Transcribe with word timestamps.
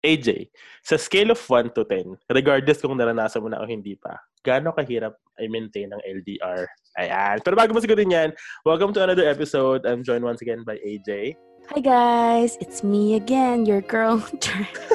AJ, 0.00 0.48
sa 0.80 0.96
scale 0.96 1.36
of 1.36 1.40
1 1.44 1.76
to 1.76 1.84
10, 1.84 2.32
regardless 2.32 2.80
kung 2.80 2.96
naranasan 2.96 3.44
mo 3.44 3.52
na 3.52 3.60
o 3.60 3.68
hindi 3.68 4.00
pa, 4.00 4.16
gaano 4.40 4.72
kahirap 4.72 5.12
i-maintain 5.36 5.92
ang 5.92 6.00
LDR? 6.08 6.64
Ayan. 6.96 7.36
Pero 7.44 7.52
bago 7.52 7.76
mo 7.76 7.84
sigurin 7.84 8.08
yan, 8.08 8.32
welcome 8.64 8.96
to 8.96 9.04
another 9.04 9.28
episode. 9.28 9.84
I'm 9.84 10.00
joined 10.00 10.24
once 10.24 10.40
again 10.40 10.64
by 10.64 10.80
AJ. 10.80 11.36
Hi 11.76 11.80
guys, 11.84 12.56
it's 12.64 12.80
me 12.80 13.20
again, 13.20 13.68
your 13.68 13.84
girl. 13.84 14.24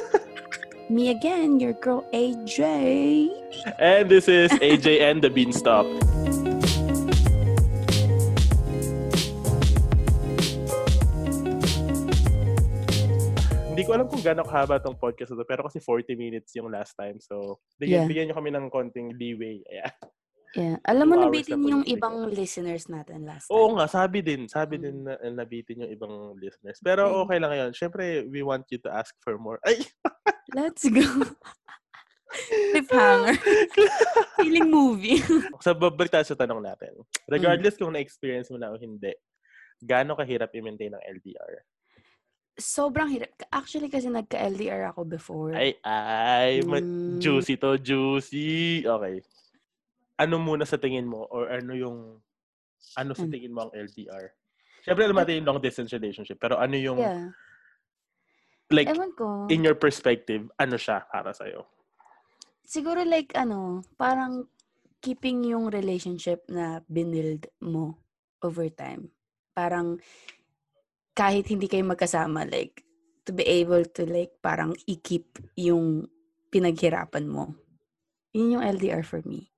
me 0.89 1.13
again, 1.13 1.61
your 1.61 1.77
girl 1.77 2.01
AJ. 2.09 2.57
And 3.77 4.09
this 4.09 4.25
is 4.25 4.49
AJ 4.57 5.05
and 5.05 5.21
the 5.21 5.29
Beanstalk. 5.29 5.85
Ko 13.85 13.93
alam 13.93 14.07
kung 14.09 14.19
gaano 14.19 14.43
kahaba 14.43 14.81
tong 14.81 14.97
podcast 14.97 15.31
na 15.31 15.41
to, 15.41 15.47
pero 15.47 15.63
kasi 15.63 15.77
40 15.79 16.17
minutes 16.17 16.51
yung 16.57 16.73
last 16.73 16.97
time. 16.97 17.21
So, 17.21 17.61
bigyan, 17.77 18.05
Yeah. 18.05 18.09
bigyan 18.09 18.25
nyo 18.29 18.35
kami 18.35 18.51
ng 18.51 18.65
konting 18.73 19.13
leeway. 19.15 19.61
Ayan. 19.69 19.93
Yeah. 20.55 20.77
Alam 20.87 21.05
mo, 21.11 21.15
nabitin 21.19 21.59
na 21.59 21.67
yung 21.67 21.83
ibang 21.83 22.31
listeners 22.31 22.87
natin 22.87 23.27
last 23.27 23.51
Oo 23.51 23.69
time. 23.69 23.75
nga, 23.75 23.85
sabi 23.91 24.19
din. 24.23 24.41
Sabi 24.47 24.79
Mm. 24.79 24.83
din 24.83 24.97
na 25.03 25.13
nabitin 25.35 25.83
yung 25.83 25.91
ibang 25.91 26.15
listeners. 26.39 26.79
Pero 26.79 27.11
Okay. 27.11 27.19
okay 27.21 27.37
lang 27.43 27.53
yun. 27.53 27.71
Siyempre, 27.75 28.03
we 28.31 28.39
want 28.39 28.63
you 28.71 28.79
to 28.79 28.87
ask 28.87 29.11
for 29.19 29.35
more. 29.35 29.59
Ay! 29.67 29.83
Let's 30.55 30.87
go. 30.87 31.03
Cliffhanger. 32.71 33.35
Feeling 34.39 34.67
movie. 34.71 35.19
sa 35.65 35.75
babalik 35.75 36.11
tayo 36.11 36.23
sa 36.23 36.39
tanong 36.39 36.63
natin. 36.63 36.91
Regardless 37.27 37.75
kung 37.75 37.91
na-experience 37.91 38.47
mo 38.47 38.55
na 38.55 38.71
o 38.71 38.79
hindi, 38.79 39.11
gaano 39.83 40.15
kahirap 40.15 40.51
i-maintain 40.55 40.91
ang 40.95 41.03
LDR? 41.03 41.63
Sobrang 42.55 43.11
hirap. 43.11 43.35
Actually, 43.51 43.91
kasi 43.91 44.07
nagka-LDR 44.07 44.87
ako 44.87 45.03
before. 45.03 45.51
Ay, 45.51 45.75
ay, 45.83 46.63
Mm. 46.63 47.19
juicy 47.19 47.59
to, 47.59 47.75
juicy. 47.75 48.79
Okay. 48.87 49.19
Ano 50.15 50.39
muna 50.39 50.63
sa 50.63 50.79
tingin 50.79 51.03
mo 51.03 51.27
or 51.27 51.51
ano 51.51 51.75
yung 51.75 51.97
ano 52.95 53.11
sa 53.11 53.27
Ano? 53.27 53.33
tingin 53.35 53.51
mo 53.51 53.67
ang 53.67 53.75
LDR? 53.75 54.31
Siyempre, 54.85 55.03
alam 55.03 55.17
natin 55.19 55.43
yung 55.43 55.47
long 55.51 55.59
distance 55.59 55.91
relationship, 55.91 56.39
pero 56.39 56.55
ano 56.55 56.79
yung 56.79 57.01
Yeah. 57.01 57.33
like 58.71 58.87
Ewan 58.87 59.11
ko. 59.17 59.51
in 59.51 59.65
your 59.65 59.75
perspective, 59.75 60.47
ano 60.55 60.79
siya 60.79 61.03
para 61.11 61.35
sa 61.35 61.43
Siguro 62.63 63.03
like 63.03 63.35
ano, 63.35 63.83
parang 63.99 64.47
keeping 65.03 65.43
yung 65.43 65.67
relationship 65.69 66.47
na 66.47 66.79
binild 66.87 67.45
mo 67.59 67.99
over 68.41 68.69
time. 68.71 69.11
Parang 69.51 69.99
kahit 71.15 71.47
hindi 71.47 71.65
kayo 71.65 71.87
magkasama, 71.87 72.43
like, 72.45 72.83
to 73.23 73.31
be 73.31 73.41
able 73.41 73.81
to 73.81 74.05
like, 74.05 74.35
parang 74.39 74.75
i-keep 74.85 75.25
yung 75.55 76.05
pinaghirapan 76.51 77.25
mo. 77.25 77.55
Yun 78.35 78.59
yung 78.59 78.65
LDR 78.67 79.01
for 79.01 79.23
me. 79.25 79.49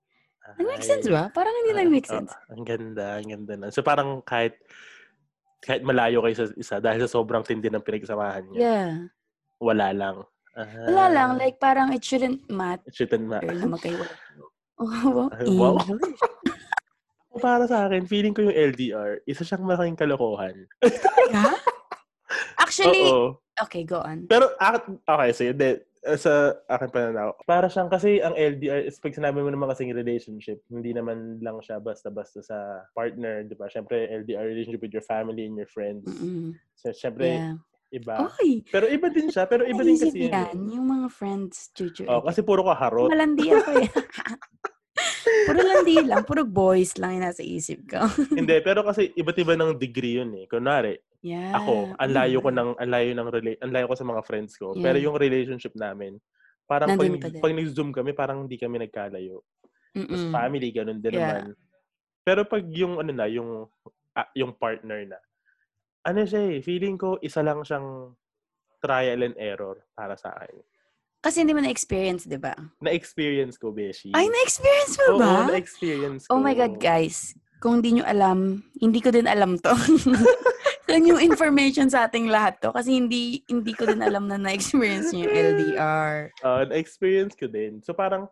Nag-make 0.55 0.85
sense 0.85 1.11
ba? 1.11 1.27
Parang 1.33 1.51
hindi 1.51 1.75
nag-make 1.75 2.07
sense. 2.07 2.31
ang 2.47 2.63
ganda, 2.63 3.19
ang 3.19 3.27
ganda 3.27 3.53
na. 3.59 3.67
So 3.67 3.83
parang 3.83 4.23
kahit 4.23 4.55
kahit 5.59 5.83
malayo 5.83 6.23
kayo 6.23 6.35
sa 6.37 6.45
isa 6.55 6.75
dahil 6.79 7.03
sa 7.03 7.19
sobrang 7.19 7.43
tindi 7.43 7.67
ng 7.67 7.83
pinagsamahan 7.83 8.45
niyo, 8.47 8.59
Yeah. 8.61 8.91
wala 9.59 9.91
lang. 9.91 10.17
Wala 10.87 11.05
lang, 11.11 11.29
Ah, 11.35 11.37
like 11.37 11.57
parang 11.59 11.91
it 11.91 12.01
shouldn't 12.01 12.47
matter 12.47 12.81
it 12.87 12.95
shouldn't 12.95 13.27
ma- 13.27 13.43
na 13.43 13.67
magkahiwalay. 13.67 14.15
Oh, 14.79 14.87
wow. 14.89 15.27
Ay, 15.35 15.45
wow. 15.51 15.77
Para 17.37 17.63
sa 17.69 17.85
akin, 17.87 18.05
feeling 18.05 18.33
ko 18.33 18.45
yung 18.45 18.55
LDR, 18.55 19.21
isa 19.25 19.45
siyang 19.45 19.63
malaking 19.65 19.97
kalokohan. 19.97 20.67
Ha? 21.33 21.53
Actually, 22.63 23.07
Oo. 23.07 23.39
okay, 23.63 23.87
go 23.87 24.03
on. 24.03 24.27
Pero, 24.27 24.51
okay, 24.59 25.31
so 25.31 25.47
yun, 25.47 25.55
de, 25.55 25.87
uh, 26.03 26.19
sa 26.19 26.51
akin 26.67 26.89
pananaw, 26.91 27.31
para 27.47 27.71
siyang 27.71 27.87
kasi 27.87 28.19
ang 28.19 28.35
LDR, 28.35 28.83
is 28.83 28.99
pag 28.99 29.15
sinabi 29.15 29.39
mo 29.39 29.47
naman 29.47 29.71
kasing 29.71 29.95
relationship, 29.95 30.59
hindi 30.67 30.91
naman 30.91 31.39
lang 31.39 31.57
siya 31.63 31.79
basta-basta 31.79 32.43
sa 32.43 32.57
partner, 32.91 33.47
di 33.47 33.55
ba? 33.55 33.71
Siyempre, 33.71 34.11
LDR 34.11 34.43
relationship 34.43 34.83
with 34.83 34.93
your 34.93 35.05
family 35.05 35.47
and 35.47 35.55
your 35.55 35.69
friends. 35.71 36.03
Mm-mm. 36.03 36.51
So, 36.75 36.91
siyempre, 36.91 37.39
Yeah. 37.39 37.55
iba. 37.87 38.27
Oy, 38.43 38.67
Pero 38.67 38.85
iba 38.91 39.07
din 39.07 39.31
siya, 39.31 39.47
pero 39.47 39.63
iba 39.63 39.79
din 39.79 39.95
kasi 39.95 40.27
yan, 40.27 40.51
eh. 40.51 40.75
yung 40.75 40.87
mga 40.91 41.07
friends, 41.07 41.71
Chuchu. 41.71 42.03
Oh, 42.03 42.19
kasi 42.19 42.43
puro 42.43 42.67
ka 42.67 42.75
harot. 42.75 43.07
Malandi 43.07 43.47
ako 43.47 43.71
eh. 43.79 43.87
puro 45.47 45.59
landi 45.63 45.95
lang, 46.03 46.21
puro 46.27 46.43
boys 46.43 46.99
lang 46.99 47.15
yung 47.15 47.25
nasa 47.25 47.39
isip 47.41 47.87
ko. 47.87 48.03
Hindi, 48.39 48.59
pero 48.59 48.83
kasi 48.83 49.15
iba't 49.15 49.37
iba 49.39 49.55
ng 49.55 49.79
degree 49.79 50.19
yun 50.19 50.35
eh. 50.35 50.45
Kunwari, 50.45 50.99
yeah. 51.23 51.55
ako, 51.55 51.95
ang 51.95 52.11
layo 52.11 52.43
ko 52.43 52.49
Mm. 52.51 52.57
ng 52.59 52.69
ang 52.75 52.91
layo 52.91 53.11
ng 53.15 53.27
rela- 53.31 53.59
ang 53.63 53.71
layo 53.71 53.85
ko 53.87 53.95
sa 53.95 54.05
mga 54.05 54.21
friends 54.27 54.53
ko. 54.59 54.75
Pero 54.75 54.99
Yeah. 54.99 55.05
yung 55.07 55.15
relationship 55.15 55.71
namin, 55.73 56.19
parang 56.67 56.99
pag, 56.99 57.07
Nandun 57.07 57.39
pag 57.39 57.55
nag-zoom 57.55 57.89
kami, 57.95 58.11
parang 58.11 58.43
hindi 58.43 58.59
kami 58.59 58.83
nagkalayo. 58.83 59.39
Tapos 59.95 60.27
family, 60.29 60.69
ganun 60.69 60.99
din 60.99 61.15
Yeah. 61.15 61.23
naman. 61.47 61.55
Pero 62.21 62.43
pag 62.43 62.63
yung 62.69 62.99
ano 62.99 63.11
na, 63.15 63.25
yung 63.25 63.65
ah, 64.13 64.27
yung 64.35 64.51
partner 64.51 65.07
na, 65.07 65.17
ano 66.03 66.21
siya 66.27 66.57
eh, 66.57 66.59
feeling 66.59 66.99
ko 66.99 67.15
isa 67.23 67.39
lang 67.39 67.63
siyang 67.63 68.11
trial 68.77 69.23
and 69.23 69.37
error 69.39 69.79
para 69.93 70.13
sa 70.13 70.35
akin. 70.35 70.57
Kasi 71.27 71.43
hindi 71.43 71.51
mo 71.51 71.59
na-experience, 71.59 72.23
di 72.23 72.39
ba? 72.39 72.55
Na-experience 72.79 73.59
ko, 73.59 73.75
Beshi. 73.75 74.15
Ay, 74.15 74.31
na-experience 74.31 74.95
mo 74.95 75.07
Oo, 75.11 75.19
ba? 75.19 75.51
na-experience 75.51 76.23
ko. 76.23 76.31
Oh 76.31 76.39
my 76.39 76.55
God, 76.55 76.79
guys. 76.79 77.35
Kung 77.59 77.83
hindi 77.83 77.99
nyo 77.99 78.07
alam, 78.07 78.63
hindi 78.79 79.03
ko 79.03 79.11
din 79.11 79.27
alam 79.27 79.59
to. 79.59 79.75
Yung 80.87 81.19
information 81.19 81.91
sa 81.91 82.07
ating 82.07 82.31
lahat 82.31 82.63
to. 82.63 82.71
Kasi 82.71 82.95
hindi 82.95 83.43
hindi 83.51 83.75
ko 83.75 83.83
din 83.83 83.99
alam 83.99 84.23
na 84.31 84.39
na-experience 84.39 85.11
nyo 85.11 85.27
yung 85.27 85.35
LDR. 85.35 86.31
Ah, 86.39 86.63
na-experience 86.63 87.35
ko 87.35 87.51
din. 87.51 87.83
So 87.83 87.91
parang, 87.91 88.31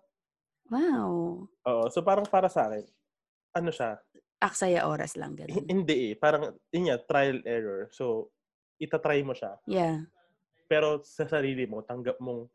Wow. 0.72 1.46
oo, 1.52 1.84
so 1.92 2.00
parang 2.00 2.24
para 2.24 2.48
sa 2.48 2.72
akin, 2.72 2.88
ano 3.54 3.76
siya, 3.76 4.00
Aksaya 4.40 4.88
oras 4.88 5.20
lang, 5.20 5.36
H- 5.36 5.44
ganun. 5.44 5.68
Hindi 5.68 6.12
eh. 6.12 6.16
Parang, 6.16 6.56
yun 6.72 6.88
nga, 6.88 7.00
trial 7.04 7.44
error. 7.44 7.92
So, 7.92 8.32
itatry 8.80 9.20
mo 9.20 9.36
siya. 9.36 9.60
Yeah. 9.68 10.08
Pero 10.68 11.04
sa 11.04 11.28
sarili 11.28 11.68
mo, 11.68 11.84
tanggap 11.84 12.20
mong, 12.20 12.48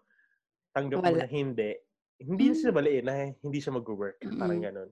tanggap 0.70 0.98
mo 0.98 1.06
Wala. 1.06 1.22
na 1.22 1.26
hindi. 1.26 1.70
Hindi 2.16 2.44
Mm. 2.46 2.54
siya 2.54 2.70
mali 2.70 2.90
eh, 2.92 3.02
na 3.02 3.12
hindi 3.32 3.58
siya 3.58 3.72
mag-work. 3.72 4.20
Parang 4.36 4.60
Mm-mm. 4.60 4.66
ganun. 4.66 4.90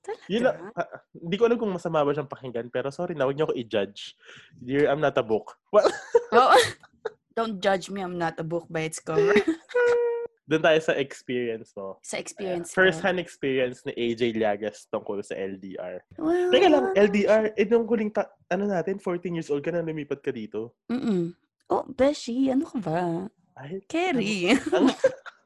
Talaga? 0.00 0.24
Yun 0.28 0.42
lang, 0.42 0.56
ah, 0.72 0.88
hindi 1.12 1.36
ko 1.36 1.44
alam 1.44 1.58
kung 1.58 1.72
masama 1.72 2.00
ba 2.00 2.10
siyang 2.10 2.28
pakinggan, 2.28 2.68
pero 2.68 2.88
sorry 2.88 3.12
na, 3.12 3.24
huwag 3.24 3.36
niyo 3.36 3.46
ako 3.46 3.56
i-judge. 3.56 4.16
Dear, 4.56 4.88
I'm 4.88 5.00
not 5.00 5.16
a 5.16 5.22
book. 5.22 5.60
Well, 5.72 5.88
Oh, 6.32 6.56
don't 7.34 7.60
judge 7.60 7.88
me. 7.88 8.00
I'm 8.00 8.16
not 8.16 8.38
a 8.38 8.44
book 8.44 8.64
by 8.68 8.86
its 8.86 8.96
cover. 8.98 9.34
doon 10.50 10.66
tayo 10.66 10.80
sa 10.82 10.98
experience 10.98 11.70
mo. 11.78 12.02
sa 12.02 12.18
experience 12.18 12.74
ko. 12.74 12.82
First-hand 12.82 13.22
experience 13.22 13.86
ni 13.86 13.94
AJ 13.94 14.34
Llagas 14.34 14.90
tungkol 14.90 15.22
sa 15.22 15.38
LDR. 15.38 16.02
Well, 16.18 16.50
Teka 16.50 16.66
lang, 16.66 16.90
LDR, 16.92 17.54
eh 17.54 17.66
nung 17.66 17.86
huling, 17.86 18.10
ta- 18.10 18.34
ano 18.50 18.66
natin, 18.66 18.98
14 18.98 19.30
years 19.30 19.46
old 19.46 19.62
ka 19.62 19.70
na 19.70 19.78
lumipat 19.78 20.18
ka 20.18 20.34
dito. 20.34 20.74
Mm-mm. 20.90 21.38
Oh, 21.70 21.86
Beshi, 21.86 22.50
ano 22.50 22.66
ka 22.66 22.82
ba? 22.82 23.30
Ay, 23.56 23.80
Kerry. 23.86 24.54
ang, 24.54 24.86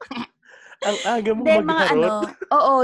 ang 0.88 0.98
aga 1.09 1.31
mo 1.32 1.42
Hindi, 1.44 1.65
mga 1.65 1.84
ano, 1.97 2.09
oo, 2.53 2.75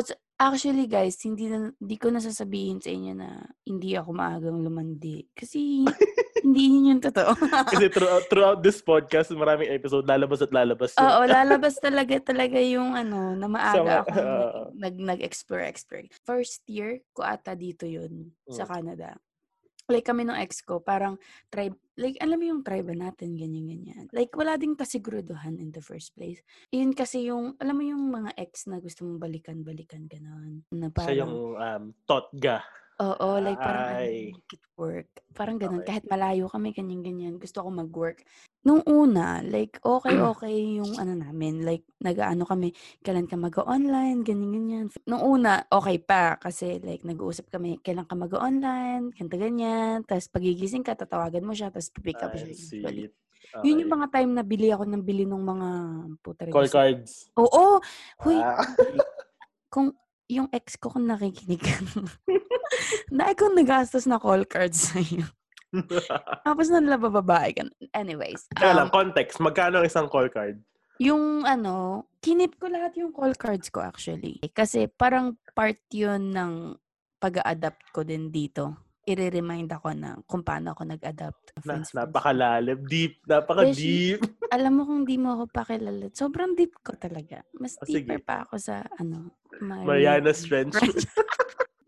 actually 0.40 0.88
guys, 0.88 1.20
hindi 1.20 1.52
na, 1.52 1.68
hindi 1.76 1.96
ko 2.00 2.08
nasasabihin 2.08 2.80
sa 2.80 2.88
inyo 2.88 3.12
na 3.12 3.44
hindi 3.62 3.92
ako 3.92 4.10
maagang 4.10 4.64
lumandi. 4.64 5.28
Kasi 5.36 5.84
hindi 6.44 6.62
yun 6.72 6.96
yung 6.96 7.02
totoo. 7.04 7.36
Kasi 7.68 7.92
throughout, 7.92 8.24
throughout 8.32 8.60
this 8.64 8.80
podcast, 8.80 9.28
maraming 9.36 9.68
episode, 9.68 10.08
lalabas 10.08 10.40
at 10.40 10.48
lalabas 10.50 10.96
yun. 10.96 11.04
Oo, 11.04 11.20
lalabas 11.36 11.76
talaga 11.76 12.16
talaga 12.24 12.56
yung 12.56 12.96
ano, 12.96 13.36
na 13.36 13.46
maaga 13.46 13.76
Sa- 13.76 14.00
ako 14.08 14.16
oo. 14.16 14.62
nag, 14.74 14.94
nag-explore, 14.96 15.68
explore. 15.68 16.08
First 16.24 16.64
year 16.64 17.04
ko 17.12 17.20
ata 17.20 17.52
dito 17.52 17.84
yun, 17.84 18.32
sa 18.48 18.64
Mm. 18.64 18.70
Canada. 18.72 19.08
Like 19.90 20.06
kami 20.06 20.22
nung 20.22 20.38
ex 20.38 20.62
ko, 20.62 20.78
parang 20.78 21.18
tribe, 21.50 21.74
like 22.00 22.16
alam 22.24 22.40
mo 22.40 22.44
yung 22.48 22.62
tribe 22.64 22.96
natin, 22.96 23.36
ganyan-ganyan. 23.36 24.08
Like 24.10 24.32
wala 24.32 24.56
ding 24.56 24.74
kasiguraduhan 24.74 25.60
in 25.60 25.68
the 25.70 25.84
first 25.84 26.16
place. 26.16 26.40
Yun 26.72 26.96
kasi 26.96 27.28
yung, 27.28 27.60
alam 27.60 27.76
mo 27.76 27.84
yung 27.84 28.08
mga 28.08 28.32
ex 28.40 28.64
na 28.64 28.80
gusto 28.80 29.04
mong 29.04 29.20
balikan-balikan, 29.20 30.08
ganon. 30.08 30.64
Na 30.72 30.88
parang, 30.88 31.12
Siya 31.12 31.22
yung 31.28 31.36
um, 31.60 31.84
totga. 32.08 32.64
Oo, 33.00 33.40
like 33.40 33.56
parang 33.56 33.86
ano, 33.86 33.96
Ay. 33.98 34.30
make 34.30 34.52
it 34.52 34.64
work. 34.76 35.08
Parang 35.32 35.56
ganun. 35.56 35.80
Okay. 35.80 35.88
Kahit 35.88 36.04
malayo 36.04 36.46
kami, 36.46 36.70
ganyan-ganyan. 36.70 37.40
Gusto 37.40 37.64
ko 37.64 37.68
mag-work. 37.68 38.20
Nung 38.60 38.84
una, 38.84 39.40
like, 39.40 39.80
okay-okay 39.80 40.52
yung 40.78 40.92
ano 40.94 41.16
namin. 41.16 41.64
Like, 41.64 41.88
nag-ano 41.96 42.44
kami, 42.44 42.76
kailan 43.00 43.24
ka 43.24 43.34
mag-online, 43.34 44.20
ganyan-ganyan. 44.20 44.92
Nung 45.04 45.24
una, 45.24 45.64
okay 45.66 45.96
pa. 45.96 46.36
Kasi, 46.36 46.76
like, 46.78 47.00
nag-uusap 47.00 47.48
kami, 47.48 47.80
kailan 47.80 48.04
ka 48.04 48.12
mag-online, 48.12 49.08
kanta 49.10 49.34
ganyan. 49.34 50.04
Tapos, 50.04 50.28
pagigising 50.28 50.84
ka, 50.84 50.92
tatawagan 50.92 51.40
mo 51.40 51.56
siya, 51.56 51.72
tapos 51.72 51.88
pipick 51.88 52.20
up 52.20 52.36
siya. 52.36 52.52
usually. 52.52 53.08
sweet. 53.08 53.12
Yun 53.64 53.80
yung 53.80 53.88
Okay. 53.88 53.96
mga 53.96 54.06
time 54.12 54.30
na 54.30 54.44
bili 54.44 54.68
ako 54.68 54.84
ng 54.84 55.02
bili 55.02 55.24
ng 55.24 55.40
mga 55.42 55.68
puta 56.20 56.40
rin 56.44 56.52
Call 56.52 56.68
kasi- 56.68 56.76
cards. 56.76 57.12
Oo! 57.34 57.80
Huy, 58.20 58.36
Ah. 58.38 58.60
kung 59.66 59.90
yung 60.28 60.46
ex 60.50 60.76
ko 60.76 60.86
kung 60.86 61.02
nakikinig 61.02 61.58
ka 61.58 61.74
na, 63.10 63.28
na 63.28 63.32
ikaw 63.32 63.48
nagastos 63.52 64.06
na 64.06 64.20
call 64.22 64.46
cards 64.46 64.94
sa'yo. 64.94 65.26
Tapos 66.46 66.66
na 66.66 66.82
nila 66.82 66.98
bababae 66.98 67.54
ka. 67.54 67.62
Anyways. 67.94 68.50
Kaya 68.54 68.74
um, 68.74 68.78
lang, 68.84 68.90
context. 68.90 69.38
Magkano 69.38 69.82
ang 69.82 69.86
isang 69.86 70.10
call 70.10 70.30
card? 70.30 70.58
Yung 71.00 71.46
ano, 71.48 72.04
kinip 72.20 72.60
ko 72.60 72.68
lahat 72.68 72.98
yung 73.00 73.14
call 73.14 73.32
cards 73.38 73.72
ko 73.72 73.80
actually. 73.80 74.36
Kasi 74.52 74.90
parang 74.90 75.38
part 75.56 75.80
yun 75.94 76.34
ng 76.34 76.76
pag-adapt 77.22 77.88
ko 77.94 78.04
din 78.04 78.28
dito. 78.28 78.90
I-remind 79.08 79.72
ako 79.72 79.96
na 79.96 80.14
kung 80.28 80.44
paano 80.44 80.76
ako 80.76 80.86
nag-adapt. 80.86 81.56
Na, 81.64 81.82
napakalalim. 81.82 82.84
Deep. 82.84 83.24
Napaka-deep. 83.26 84.20
Alam 84.54 84.72
mo 84.76 84.82
kung 84.86 85.02
di 85.08 85.16
mo 85.16 85.40
ako 85.40 85.44
pakilala, 85.50 86.12
sobrang 86.12 86.52
deep 86.52 86.78
ko 86.84 86.94
talaga. 86.94 87.42
Mas 87.56 87.74
Oh, 87.80 87.88
deeper 87.88 88.20
sige. 88.20 88.26
pa 88.26 88.44
ako 88.44 88.60
sa 88.60 88.84
ano, 89.00 89.34
Mariana's 89.58 90.44
Trench. 90.44 90.76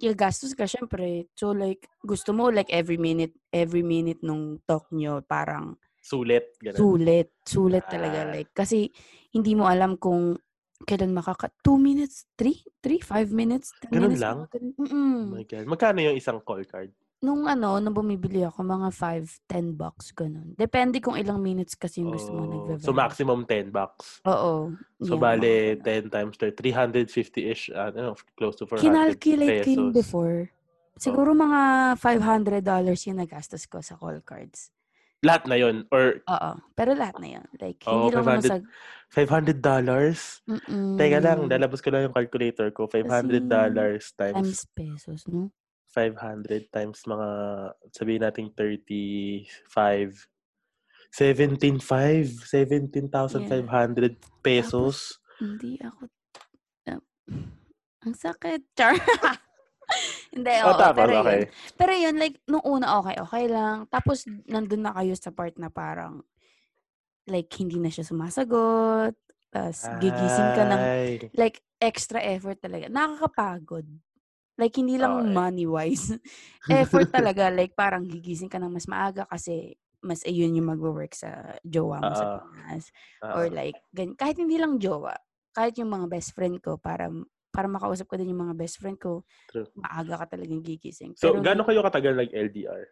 yung 0.03 0.19
gastos 0.19 0.53
ka, 0.59 0.67
syempre. 0.67 1.31
So, 1.39 1.55
like, 1.55 1.87
gusto 2.03 2.35
mo, 2.35 2.51
like, 2.51 2.69
every 2.75 2.99
minute, 2.99 3.31
every 3.55 3.87
minute 3.87 4.19
nung 4.21 4.59
talk 4.67 4.91
nyo, 4.91 5.23
parang 5.23 5.79
Sulit. 6.03 6.59
Ganun. 6.59 6.75
sulit. 6.83 7.31
Sulit 7.47 7.87
talaga. 7.87 8.27
Ah. 8.27 8.31
Like, 8.35 8.51
kasi, 8.51 8.91
hindi 9.31 9.55
mo 9.55 9.71
alam 9.71 9.95
kung 9.95 10.35
kailan 10.83 11.15
makaka... 11.15 11.55
Two 11.63 11.79
minutes? 11.79 12.27
Three? 12.35 12.59
Three? 12.83 12.99
Five 12.99 13.31
minutes? 13.31 13.71
Ten 13.79 13.95
Ganun 13.95 14.11
minutes? 14.11 14.23
lang? 14.27 14.39
ganun. 14.51 14.75
Oh 14.75 14.83
Mm-mm. 14.83 15.23
my 15.31 15.47
God. 15.47 15.67
Magkano 15.71 15.99
yung 16.03 16.19
isang 16.19 16.43
call 16.43 16.67
card? 16.67 16.91
Nung 17.23 17.47
ano, 17.47 17.79
nung 17.79 17.95
bumibili 17.95 18.43
ako, 18.43 18.67
mga 18.67 18.91
five, 18.91 19.31
ten 19.47 19.71
bucks, 19.71 20.11
ganun. 20.11 20.59
Depende 20.59 20.99
kung 20.99 21.15
ilang 21.15 21.39
minutes 21.39 21.79
kasi 21.79 22.03
yung 22.03 22.11
gusto 22.11 22.35
mo 22.35 22.43
Oh, 22.43 22.51
nagve 22.51 22.83
so, 22.83 22.91
maximum 22.91 23.47
10 23.47 23.71
bucks. 23.71 24.19
Oo. 24.27 24.75
So, 24.99 25.15
Yeah, 25.15 25.23
bale, 25.23 25.53
mga 25.79 26.11
ganun. 26.11 26.11
10 26.11 26.35
times 26.35 26.35
30, 26.35 26.59
350-ish, 26.59 27.71
ano, 27.71 28.19
close 28.35 28.59
to 28.59 28.67
400 28.67 28.83
Kinalculate 28.83 29.55
ko 29.55 29.63
pesos. 29.63 29.71
yun 29.71 29.95
before. 29.95 30.39
Siguro 30.99 31.31
mga 31.31 31.61
$500 31.95 33.07
yung 33.07 33.19
nagastos 33.23 33.71
ko 33.71 33.79
sa 33.79 33.95
call 33.95 34.19
cards. 34.27 34.75
Lahat 35.23 35.47
na 35.47 35.55
yon 35.55 35.87
Or 35.95 36.27
Oo. 36.27 36.51
Pero 36.75 36.91
lahat 36.99 37.23
na 37.23 37.39
yun. 37.39 37.47
Like, 37.63 37.79
hindi 37.87 38.11
lang 38.11 38.27
naman 38.27 38.43
sa... 38.43 38.59
$500? 39.15 39.63
Mm-mm. 39.63 40.99
Teka 40.99 41.19
lang, 41.23 41.47
lalabas 41.47 41.79
ko 41.79 41.95
lang 41.95 42.11
yung 42.11 42.17
calculator 42.17 42.75
ko. 42.75 42.91
$500 42.91 43.47
times, 43.47 44.11
Times 44.19 44.61
pesos, 44.75 45.23
no? 45.31 45.55
500 45.93 46.73
times 46.73 47.05
mga, 47.05 47.29
sabihin 47.93 48.23
natin 48.25 48.49
35. 48.57 50.27
17,500. 51.13 52.41
17,500 52.49 54.17
pesos. 54.41 55.21
Hindi 55.37 55.77
ako... 55.85 56.09
ah, 56.89 57.01
ang 58.03 58.17
sakit, 58.17 58.63
Char. 58.79 58.97
hindi, 60.33 60.53
Oh, 60.65 60.73
oo. 60.73 60.81
tapos, 60.81 60.97
pero 61.05 61.13
okay. 61.21 61.37
yun. 61.45 61.49
Pero 61.77 61.93
yun, 61.93 62.17
like, 62.17 62.37
nung 62.49 62.65
una, 62.65 62.97
okay, 62.97 63.17
okay 63.21 63.45
lang. 63.53 63.85
Tapos, 63.93 64.25
nandun 64.49 64.89
na 64.89 64.97
kayo 64.97 65.13
sa 65.13 65.29
part 65.29 65.53
na 65.61 65.69
parang, 65.69 66.25
like, 67.29 67.53
hindi 67.61 67.77
na 67.77 67.93
siya 67.93 68.09
sumasagot. 68.09 69.13
Tapos, 69.53 69.85
gigising 70.01 70.51
ka 70.57 70.65
ng 70.65 70.83
like, 71.37 71.61
extra 71.77 72.25
effort 72.25 72.57
talaga. 72.57 72.89
Nakakapagod. 72.89 73.85
Like, 74.61 74.75
hindi 74.77 75.01
lang 75.01 75.13
Okay. 75.25 75.33
money-wise. 75.33 76.07
effort 76.71 77.09
talaga. 77.11 77.49
Like, 77.49 77.73
parang 77.73 78.05
gigising 78.05 78.53
ka 78.53 78.61
ng 78.61 78.73
mas 78.73 78.87
maaga 78.87 79.25
kasi 79.29 79.77
mas 80.03 80.27
ayun 80.27 80.59
yung 80.59 80.67
magwo-work 80.75 81.15
sa 81.15 81.57
jowa 81.63 82.03
mo 82.03 82.13
sa 82.13 82.27
Oo. 82.27 82.39
Pinas. 82.43 82.91
Oo. 83.23 83.33
Or 83.39 83.45
like, 83.49 83.79
gan- 83.95 84.19
kahit 84.19 84.37
hindi 84.37 84.59
lang 84.59 84.83
jowa, 84.83 85.15
kahit 85.55 85.79
yung 85.79 85.95
mga 85.95 86.11
best 86.11 86.35
friend 86.35 86.59
ko, 86.59 86.75
para 86.77 87.07
para 87.53 87.69
makausap 87.69 88.09
ko 88.09 88.17
din 88.17 88.33
yung 88.33 88.49
mga 88.51 88.57
best 88.57 88.81
friend 88.81 88.97
ko, 88.99 89.23
True. 89.53 89.69
maaga 89.77 90.25
ka 90.25 90.35
talagang 90.37 90.65
gigising. 90.65 91.13
So, 91.15 91.37
Pero 91.39 91.45
kayo 91.69 91.85
katagal 91.85 92.17
nag-LDR? 92.19 92.89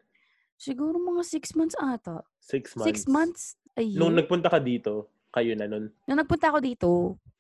siguro 0.61 1.01
mga 1.01 1.25
six 1.25 1.57
months 1.57 1.73
ata. 1.81 2.21
Six 2.45 2.77
months? 2.77 2.87
Six 2.87 2.97
months 3.09 3.43
a 3.75 3.83
year. 3.83 3.97
Nung 4.05 4.13
nagpunta 4.13 4.53
ka 4.53 4.61
dito, 4.61 5.09
kayo 5.33 5.57
na 5.57 5.65
nun. 5.65 5.89
Nung 6.05 6.21
nagpunta 6.21 6.53
ako 6.53 6.59
dito, 6.61 6.89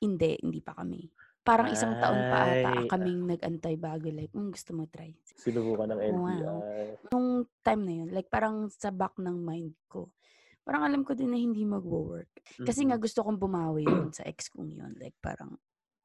hindi, 0.00 0.40
hindi 0.40 0.64
pa 0.64 0.72
kami. 0.72 1.04
Parang 1.40 1.72
isang 1.72 1.96
taon 1.96 2.20
pa 2.28 2.38
ata 2.44 2.70
kaming 2.86 3.24
nag-antay 3.26 3.74
bago. 3.74 4.12
Like, 4.12 4.28
mm, 4.30 4.52
gusto 4.52 4.76
mo 4.76 4.84
try. 4.86 5.16
Sinubukan 5.34 5.88
ng 5.88 6.00
Wow. 6.12 6.28
LDR. 6.28 6.86
Nung 7.08 7.28
time 7.64 7.82
na 7.82 7.92
yun, 7.96 8.08
like 8.12 8.28
parang 8.28 8.68
sa 8.68 8.92
back 8.92 9.16
ng 9.16 9.40
mind 9.40 9.72
ko, 9.88 10.12
parang 10.60 10.84
alam 10.84 11.00
ko 11.00 11.16
din 11.16 11.32
na 11.32 11.40
hindi 11.40 11.64
magwo-work. 11.64 12.28
Kasi 12.60 12.84
nga 12.84 13.00
gusto 13.00 13.24
kong 13.24 13.40
bumawi 13.40 13.88
dun 13.88 14.12
sa 14.12 14.28
ex 14.28 14.52
kong 14.52 14.68
yun. 14.68 14.92
Like 15.00 15.16
parang, 15.16 15.56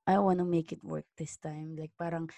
I 0.08 0.16
wanna 0.18 0.48
make 0.48 0.72
it 0.72 0.80
work 0.82 1.06
this 1.14 1.36
time. 1.36 1.76
Like 1.76 1.92
parang, 1.94 2.32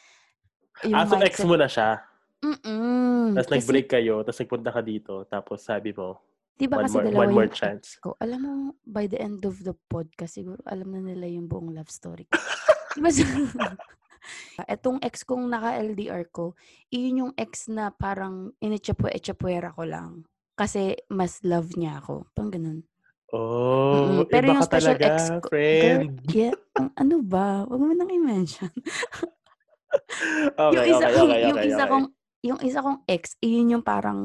Ah, 0.89 1.05
so 1.05 1.17
ex 1.17 1.41
mo 1.41 1.53
na 1.53 1.65
siya. 1.65 2.01
Mm-mm. 2.37 3.33
Tapos 3.33 3.49
Kasi, 3.49 3.55
nag-break 3.57 3.87
kayo, 3.89 4.21
tapos 4.21 4.37
nagpunta 4.37 4.69
ka 4.69 4.81
dito, 4.81 5.25
tapos 5.25 5.57
sabi 5.59 5.89
mo, 5.89 6.21
di 6.53 6.65
ba 6.65 6.77
one 6.77 6.85
kasi 6.85 6.93
more, 6.93 7.05
dalawa 7.05 7.17
one 7.17 7.33
more 7.33 7.49
yung 7.49 7.57
chance. 7.57 7.87
ko. 7.97 8.13
Alam 8.17 8.39
mo, 8.41 8.53
by 8.81 9.05
the 9.05 9.17
end 9.17 9.41
of 9.41 9.57
the 9.61 9.73
podcast, 9.73 10.37
siguro 10.37 10.61
alam 10.65 10.89
na 10.89 11.01
nila 11.03 11.25
yung 11.25 11.45
buong 11.45 11.73
love 11.73 11.89
story 11.89 12.29
ko. 12.29 12.37
di 12.97 13.01
ba? 13.01 13.11
sa- 13.13 13.77
Etong 14.67 14.99
ex 14.99 15.21
kong 15.23 15.47
naka-LDR 15.47 16.27
ko, 16.27 16.57
iyon 16.89 17.21
yung 17.23 17.33
ex 17.37 17.69
na 17.69 17.93
parang 17.93 18.51
inichapu-echapuera 18.59 19.71
ko 19.71 19.85
lang. 19.85 20.25
Kasi 20.51 20.97
mas 21.07 21.39
love 21.45 21.77
niya 21.77 22.01
ako. 22.01 22.25
Pang 22.33 22.49
ganun. 22.49 22.81
Oh, 23.29 23.93
Mm-mm. 23.93 24.25
Pero 24.25 24.43
iba 24.43 24.51
yung 24.51 24.59
ka 24.59 24.67
special 24.67 24.95
talaga, 24.97 25.05
ex 25.05 25.17
ko- 25.29 25.47
friend. 25.47 26.11
Yeah, 26.31 26.55
ang 26.73 26.89
ano 26.95 27.15
ba? 27.21 27.63
Huwag 27.63 27.79
mo 27.79 27.93
nang 27.93 28.09
i-mention. 28.09 28.73
Okay, 30.57 30.75
yung 30.75 30.87
isa 30.91 31.07
okay, 31.07 31.15
kong, 31.15 31.29
okay, 31.29 31.41
yung 31.41 31.57
okay, 31.57 31.65
isa 31.65 31.77
okay. 31.77 31.89
kong, 31.89 32.05
yung 32.43 32.59
isa 32.61 32.79
kong 32.81 32.99
ex, 33.07 33.23
iyon 33.39 33.71
yung 33.71 33.85
parang 33.85 34.19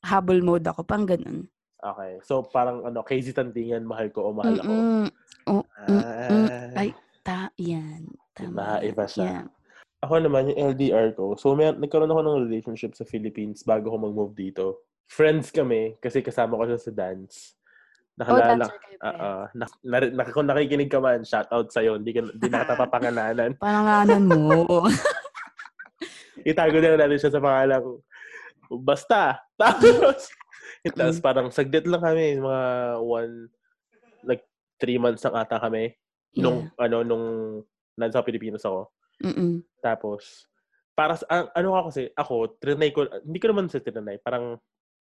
habol 0.00 0.40
mode 0.40 0.64
ako. 0.64 0.82
Pang 0.82 1.04
ganun. 1.04 1.46
Okay. 1.76 2.16
So, 2.22 2.42
parang 2.42 2.80
ano, 2.82 3.02
crazy 3.02 3.30
tandingan, 3.30 3.84
mahal 3.84 4.08
ko 4.08 4.30
o 4.30 4.32
mahal 4.32 4.56
ako. 4.56 4.72
Mm-mm. 4.72 5.04
mm, 5.44 5.64
Ah, 5.76 6.72
Ay, 6.74 6.96
ta, 7.22 7.48
yan. 7.56 8.10
Tama. 8.34 8.50
Iba, 8.50 8.68
iba 8.84 9.04
siya. 9.06 9.24
Yeah. 9.24 9.46
Ako 10.02 10.18
naman, 10.18 10.50
yung 10.50 10.74
LDR 10.74 11.14
ko. 11.14 11.38
So, 11.38 11.54
may, 11.54 11.70
nagkaroon 11.70 12.10
ako 12.10 12.22
ng 12.26 12.42
relationship 12.50 12.98
sa 12.98 13.06
Philippines 13.06 13.62
bago 13.62 13.86
ko 13.86 13.96
mag-move 13.96 14.34
dito. 14.34 14.82
Friends 15.06 15.54
kami 15.54 15.94
kasi 16.02 16.18
kasama 16.20 16.58
ko 16.58 16.66
siya 16.66 16.80
sa 16.82 16.90
dance. 16.90 17.54
Oh, 18.18 18.26
Nakalala, 18.26 18.66
Ah, 18.66 18.70
friends. 18.70 19.00
ah. 19.02 19.46
na, 19.54 19.64
na, 19.82 19.96
na, 20.10 20.22
kung 20.30 20.46
nakikinig 20.46 20.90
ka 20.90 20.98
man, 20.98 21.22
shout 21.22 21.46
out 21.54 21.70
sa'yo. 21.70 22.02
Hindi, 22.02 22.10
ka, 22.12 22.20
hindi 22.26 22.46
na 22.50 22.66
kita 22.66 22.74
papangalanan. 22.82 23.50
Pananganan 23.56 24.22
mo. 24.26 24.86
Itago 26.50 26.76
na 26.82 26.98
natin 26.98 27.18
siya 27.22 27.32
sa 27.32 27.42
pangalang 27.42 28.02
basta. 28.82 29.38
Tapos, 29.60 30.26
tapos 30.82 31.18
parang 31.22 31.46
saglit 31.54 31.86
lang 31.86 32.02
kami, 32.02 32.42
mga 32.42 32.64
one, 32.98 33.34
like, 34.26 34.42
three 34.82 34.98
months 34.98 35.22
lang 35.22 35.38
ata 35.38 35.62
kami. 35.62 35.94
Nung, 36.38 36.72
ano, 36.76 36.96
nung 37.04 37.26
nasa 37.94 38.24
Pilipinas 38.24 38.64
ako. 38.64 38.88
Mm-mm. 39.20 39.60
Tapos, 39.78 40.48
para 40.92 41.16
sa, 41.16 41.24
ang- 41.28 41.52
ano 41.52 41.68
ako 41.76 41.86
kasi, 41.92 42.02
ako, 42.16 42.34
trinay 42.56 42.90
ko, 42.90 43.04
hindi 43.24 43.38
ko 43.38 43.46
naman 43.52 43.68
sa 43.68 43.80
trinay, 43.80 44.16
parang, 44.18 44.56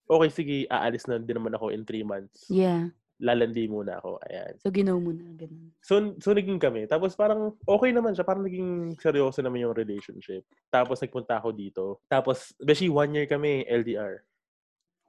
okay, 0.07 0.29
sige, 0.29 0.55
aalis 0.67 1.07
na 1.07 1.19
din 1.19 1.39
naman 1.39 1.55
ako 1.55 1.71
in 1.71 1.87
three 1.87 2.03
months. 2.03 2.47
Yeah. 2.51 2.91
Lalandi 3.21 3.69
muna 3.69 4.01
ako, 4.01 4.17
ayan. 4.25 4.57
So, 4.59 4.73
ginaw 4.73 4.97
mo 4.97 5.13
na. 5.13 5.29
Ganun. 5.37 5.69
So, 5.77 6.17
so 6.17 6.33
naging 6.33 6.57
kami. 6.57 6.89
Tapos 6.89 7.13
parang 7.13 7.53
okay 7.69 7.93
naman 7.93 8.17
siya. 8.17 8.25
Parang 8.25 8.41
naging 8.41 8.97
seryoso 8.97 9.45
naman 9.45 9.61
yung 9.61 9.77
relationship. 9.77 10.41
Tapos 10.73 10.97
nagpunta 10.97 11.37
ako 11.37 11.53
dito. 11.53 12.01
Tapos, 12.09 12.49
beshi, 12.57 12.89
one 12.89 13.13
year 13.13 13.29
kami, 13.29 13.61
LDR. 13.69 14.25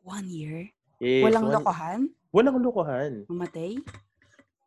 One 0.04 0.28
year? 0.28 0.68
Yes, 1.00 1.24
Walang 1.24 1.48
one- 1.48 1.54
lokohan? 1.56 2.00
Walang 2.36 2.58
lokohan. 2.60 3.12
Mamatay? 3.32 3.80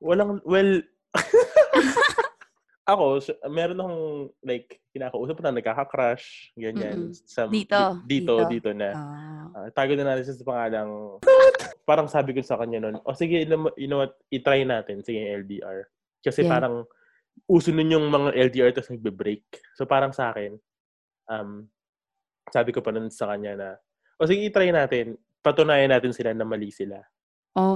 Walang, 0.02 0.42
well, 0.42 0.82
ako, 2.92 3.18
s- 3.18 3.34
meron 3.50 3.82
akong, 3.82 4.00
like, 4.46 4.78
kinakausap 4.94 5.42
na 5.42 5.58
nagkaka-crush, 5.58 6.54
ganyan. 6.54 7.10
Mm-mm. 7.10 7.26
Sa, 7.26 7.50
Dito, 7.50 8.04
di- 8.06 8.22
dito, 8.22 8.46
dito. 8.46 8.50
dito 8.50 8.70
na. 8.72 8.90
Ah, 9.56 9.68
tago 9.74 9.98
na 9.98 10.14
natin 10.14 10.30
sa 10.30 10.46
pangalang, 10.46 11.18
parang 11.82 12.06
sabi 12.06 12.38
ko 12.38 12.46
sa 12.46 12.62
kanya 12.62 12.86
noon, 12.86 13.02
o 13.02 13.16
sige, 13.18 13.42
you 13.76 13.90
know, 13.90 14.06
what, 14.06 14.14
itry 14.30 14.62
natin, 14.62 15.02
sige, 15.02 15.18
LDR. 15.18 15.90
Kasi 16.22 16.46
Yeah. 16.46 16.52
parang, 16.54 16.86
uso 17.50 17.68
nun 17.74 17.92
yung 17.92 18.08
mga 18.08 18.32
LDR 18.48 18.72
tapos 18.72 18.94
nagbe-break. 18.94 19.44
So 19.76 19.84
parang 19.84 20.16
sa 20.16 20.32
akin, 20.32 20.56
um, 21.28 21.68
sabi 22.48 22.72
ko 22.72 22.80
pa 22.80 22.94
nun 22.94 23.12
sa 23.12 23.28
kanya 23.28 23.54
na, 23.58 23.70
o 24.16 24.26
sige, 24.26 24.46
itry 24.46 24.70
natin, 24.72 25.18
patunayan 25.42 25.90
natin 25.92 26.14
sila 26.14 26.32
na 26.32 26.46
mali 26.48 26.70
sila. 26.70 27.02
Oh, 27.56 27.76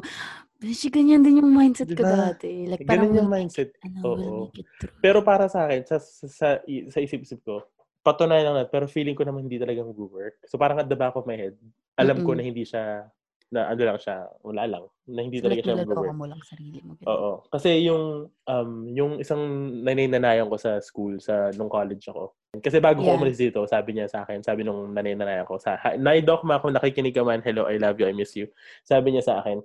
Beshi, 0.59 0.91
ganyan 0.91 1.23
din 1.23 1.39
yung 1.39 1.55
mindset 1.55 1.87
ko 1.87 2.03
Diba? 2.03 2.35
dati. 2.35 2.67
Like, 2.67 2.83
parang 2.83 3.07
Ganun 3.07 3.19
yung 3.23 3.31
mindset. 3.31 3.71
It, 3.71 3.79
ano, 3.79 3.99
Oo. 4.03 4.51
Pero 4.99 5.23
para 5.23 5.47
sa 5.47 5.63
akin, 5.65 5.87
sa, 5.87 5.97
sa, 6.03 6.27
sa, 6.27 6.47
sa 6.91 6.99
isip-isip 6.99 7.39
ko, 7.47 7.63
patunayan 8.03 8.51
lang 8.51 8.55
natin, 8.59 8.71
pero 8.71 8.85
feeling 8.85 9.15
ko 9.15 9.23
naman 9.23 9.47
hindi 9.47 9.55
talaga 9.55 9.87
mag-work. 9.87 10.43
So 10.43 10.59
parang 10.59 10.75
at 10.77 10.91
the 10.91 10.99
back 10.99 11.15
of 11.15 11.23
my 11.23 11.39
head, 11.39 11.55
alam 11.95 12.19
ko 12.19 12.35
Mm-mm. 12.35 12.35
na 12.35 12.43
hindi 12.43 12.67
siya, 12.67 13.07
na 13.49 13.71
ano 13.71 13.81
lang 13.81 13.97
siya, 13.97 14.27
wala 14.43 14.63
lang, 14.67 14.83
na 15.07 15.19
hindi 15.23 15.39
So, 15.39 15.47
talaga 15.47 15.59
like, 15.59 15.65
siya 15.65 15.79
mag-work. 15.79 16.11
mo 16.13 16.25
lang 16.27 16.41
sarili 16.43 16.79
mo. 16.83 16.91
ganun. 16.93 17.07
Oo. 17.07 17.31
Kasi 17.47 17.69
yung 17.81 18.03
um 18.45 18.71
yung 18.89 19.11
isang 19.17 19.41
naninanayan 19.79 20.45
ko 20.45 20.59
sa 20.59 20.83
school 20.83 21.23
sa 21.23 21.55
nung 21.55 21.71
college 21.71 22.03
ako. 22.07 22.35
Kasi 22.59 22.83
bago 22.83 22.99
ko 22.99 23.07
Yeah. 23.07 23.15
umalis 23.15 23.39
dito, 23.39 23.63
sabi 23.63 23.95
niya 23.95 24.11
sa 24.11 24.27
akin, 24.27 24.43
sabi 24.43 24.63
nung 24.63 24.91
nanay-nanay 24.91 25.43
ko, 25.45 25.55
sa, 25.55 25.79
"Hi- 25.79 25.95
Nay 25.95 26.19
Doc, 26.19 26.43
ma, 26.43 26.59
kung 26.59 26.73
nakikinig 26.73 27.13
ka 27.13 27.23
man, 27.23 27.39
hello, 27.39 27.63
I 27.63 27.79
love 27.79 27.95
you, 27.95 28.09
I 28.09 28.13
miss 28.13 28.35
you. 28.35 28.51
Sabi 28.83 29.15
niya 29.15 29.23
sa 29.23 29.39
akin, 29.39 29.63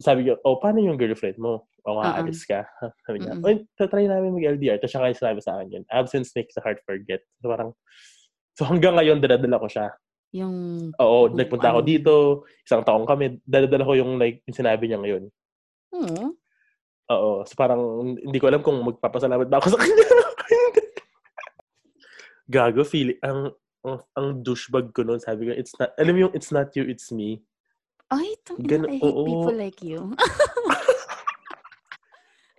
sabi 0.00 0.28
ko, 0.28 0.38
oh, 0.42 0.58
paano 0.58 0.82
yung 0.82 0.98
girlfriend 0.98 1.38
mo? 1.38 1.66
O 1.82 1.98
nga, 1.98 2.14
Oo. 2.14 2.18
alis 2.22 2.46
ka. 2.46 2.62
Sabi 3.06 3.26
niya, 3.26 3.34
Mm-mm. 3.34 3.46
oy, 3.46 3.54
tatry 3.74 4.06
namin 4.06 4.38
mag-LDR. 4.38 4.78
Tapos 4.78 4.94
siya 4.94 5.02
kayo 5.02 5.14
sinabi 5.18 5.40
sa 5.42 5.58
akin 5.58 5.68
yun, 5.80 5.84
absence 5.90 6.30
makes 6.38 6.54
the 6.54 6.62
heart 6.62 6.78
forget. 6.86 7.26
So 7.42 7.50
parang, 7.50 7.74
so 8.58 8.62
hanggang 8.62 8.94
ngayon, 8.94 9.18
daladala 9.18 9.58
ko 9.58 9.66
siya. 9.66 9.90
Yung, 10.32 10.54
Oo, 10.96 11.28
Kung 11.28 11.36
nagpunta 11.36 11.74
ako 11.74 11.80
ano. 11.82 11.88
dito, 11.88 12.12
isang 12.62 12.86
taong 12.86 13.04
kami, 13.04 13.42
daladala 13.42 13.82
ko 13.82 13.92
yung 13.98 14.14
like, 14.16 14.46
yung 14.46 14.56
sinabi 14.56 14.86
niya 14.86 15.02
ngayon. 15.02 15.24
hmm, 15.90 16.28
Oo, 17.12 17.44
so 17.44 17.52
parang 17.58 17.82
hindi 18.16 18.38
ko 18.38 18.46
alam 18.48 18.62
kung 18.62 18.78
magpapasalamat 18.80 19.50
ba 19.50 19.58
ako 19.60 19.74
sa 19.74 19.78
kanya. 19.82 20.06
Gago, 22.52 22.86
feeling, 22.86 23.18
ang, 23.20 23.52
ang, 23.84 23.96
ang 24.14 24.26
douchebag 24.40 24.94
ko 24.94 25.02
noon, 25.02 25.18
sabi 25.18 25.50
ko, 25.50 25.52
it's 25.52 25.74
not, 25.76 25.92
alam 25.98 26.14
mo 26.14 26.20
yung 26.28 26.34
it's 26.36 26.54
not 26.54 26.70
you, 26.78 26.86
it's 26.86 27.10
me. 27.10 27.42
Ay, 28.12 28.36
tang 28.44 28.60
Gan- 28.60 28.84
I 28.86 29.00
hate 29.00 29.08
oo. 29.08 29.24
people 29.24 29.56
like 29.56 29.80
you. 29.80 30.12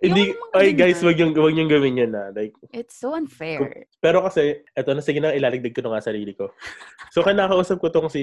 Hindi, 0.04 0.36
ay 0.52 0.76
guys, 0.76 1.00
wag 1.00 1.16
yung, 1.16 1.32
wag 1.32 1.56
yung 1.56 1.70
gawin 1.70 1.96
yun 1.96 2.12
na. 2.12 2.28
Like, 2.28 2.52
It's 2.76 2.92
so 2.92 3.16
unfair. 3.16 3.88
pero 4.04 4.20
kasi, 4.20 4.60
eto 4.76 4.92
na, 4.92 5.00
sige 5.00 5.16
na, 5.16 5.32
ilaligdag 5.32 5.72
ko 5.72 5.80
na 5.80 5.96
nga 5.96 6.12
sarili 6.12 6.36
ko. 6.36 6.52
So, 7.08 7.24
kinakausap 7.24 7.80
ko 7.80 7.88
tong 7.88 8.12
si, 8.12 8.20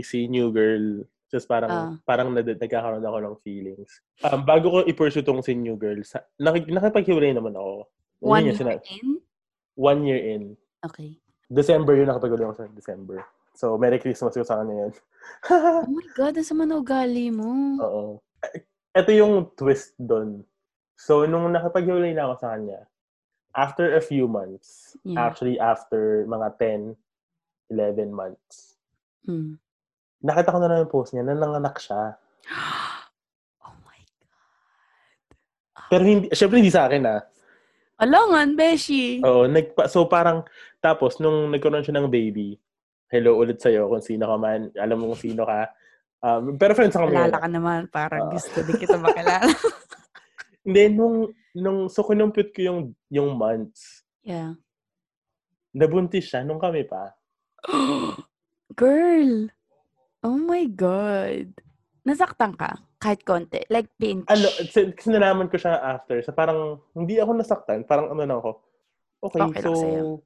si 0.00 0.24
new 0.32 0.48
girl. 0.48 1.04
Just 1.28 1.44
parang, 1.44 1.68
Ah. 1.68 1.92
parang 2.08 2.32
nag, 2.32 2.46
nagkakaroon 2.46 3.04
ako 3.04 3.18
ng 3.20 3.36
feelings. 3.44 4.00
Um, 4.24 4.48
bago 4.48 4.70
ko 4.70 4.78
i-pursue 4.88 5.20
tong 5.20 5.44
si 5.44 5.52
new 5.52 5.76
girl, 5.76 6.00
sa, 6.00 6.24
nakik, 6.40 6.72
nakipaghiwalay 6.72 7.36
naman 7.36 7.52
ako. 7.52 7.84
One 8.24 8.48
year 8.48 8.56
sina- 8.56 8.80
in? 8.80 9.20
One 9.76 10.08
year 10.08 10.24
in. 10.24 10.56
Okay. 10.80 11.20
December 11.52 12.00
yun, 12.00 12.08
nakapaghiwalay 12.08 12.48
ako 12.48 12.56
sa 12.56 12.70
December. 12.72 13.20
So, 13.54 13.78
Merry 13.78 13.96
Christmas 13.96 14.34
ko 14.34 14.42
sa 14.42 14.58
kanya 14.58 14.86
yun. 14.86 14.92
Oh 15.48 15.86
my 15.94 16.06
God, 16.12 16.34
ang 16.34 16.44
sama 16.44 16.66
na 16.66 16.76
ugali 16.76 17.30
mo. 17.30 17.78
Oo. 17.78 18.04
Ito 18.90 19.10
yung 19.10 19.54
twist 19.54 19.94
doon. 19.96 20.42
So, 20.94 21.22
nung 21.24 21.50
nakapaghiwalay 21.50 22.14
na 22.14 22.26
ako 22.26 22.34
sa 22.36 22.48
kanya, 22.52 22.80
after 23.52 23.94
a 23.94 24.02
few 24.02 24.26
months, 24.26 24.98
Yeah. 25.02 25.22
actually 25.22 25.56
after 25.56 26.26
mga 26.26 26.48
10, 26.58 26.98
11 27.70 28.10
months, 28.10 28.74
Hmm. 29.22 29.56
nakita 30.20 30.50
ko 30.50 30.58
na 30.58 30.68
lang 30.68 30.78
yung 30.84 30.92
post 30.92 31.14
niya 31.14 31.22
na 31.22 31.34
nanganak 31.34 31.78
siya. 31.78 32.18
Oh 33.62 33.74
my 33.80 34.00
God. 34.20 35.88
Pero 35.88 36.02
hindi, 36.02 36.26
syempre 36.30 36.58
hindi 36.58 36.68
sa 36.68 36.86
akin 36.86 37.02
ah. 37.06 37.22
Alangan, 37.96 38.58
Beshi. 38.58 39.22
Oo, 39.22 39.46
nagpa, 39.46 39.86
so 39.86 40.04
parang, 40.04 40.42
tapos 40.78 41.16
nung 41.16 41.48
nagkaroon 41.48 41.80
siya 41.80 41.94
ng 41.94 42.10
baby, 42.10 42.58
hello 43.12 43.36
ulit 43.38 43.60
sa'yo 43.60 43.88
kung 43.90 44.04
sino 44.04 44.24
ka 44.26 44.36
man, 44.36 44.72
alam 44.76 44.96
mo 44.98 45.12
kung 45.12 45.22
sino 45.22 45.42
ka. 45.44 45.70
Um, 46.24 46.56
pero 46.56 46.72
friends 46.72 46.96
kami. 46.96 47.12
Alala 47.12 47.28
ngayon. 47.28 47.42
ka 47.44 47.48
naman, 47.52 47.80
parang 47.92 48.28
Ah. 48.28 48.32
gusto 48.32 48.58
din 48.64 48.76
kita 48.80 48.96
makilala. 48.96 49.44
Hindi, 50.64 50.82
nung, 50.96 51.28
nung, 51.52 51.92
so 51.92 52.00
kinumpute 52.00 52.56
ko 52.56 52.60
yung, 52.64 52.80
yung 53.12 53.36
months, 53.36 54.00
yeah. 54.24 54.56
nabuntis 55.76 56.32
siya 56.32 56.40
nung 56.40 56.56
kami 56.56 56.88
pa. 56.88 57.12
Girl. 58.80 59.52
Oh 60.24 60.40
my 60.40 60.64
God. 60.72 61.52
Nasaktan 62.08 62.56
ka? 62.56 62.80
Kahit 62.96 63.20
konti. 63.28 63.60
Like, 63.68 63.92
pinch. 64.00 64.24
ano, 64.24 64.48
kasi 64.96 65.12
nalaman 65.12 65.52
ko 65.52 65.60
siya 65.60 65.76
after. 65.76 66.24
So 66.24 66.32
parang, 66.32 66.80
hindi 66.96 67.20
ako 67.20 67.36
nasaktan. 67.36 67.84
Parang 67.84 68.08
ano 68.16 68.24
lang 68.24 68.40
ako. 68.40 68.52
Okay, 69.28 69.40
Okay 69.44 69.60
so. 69.60 70.24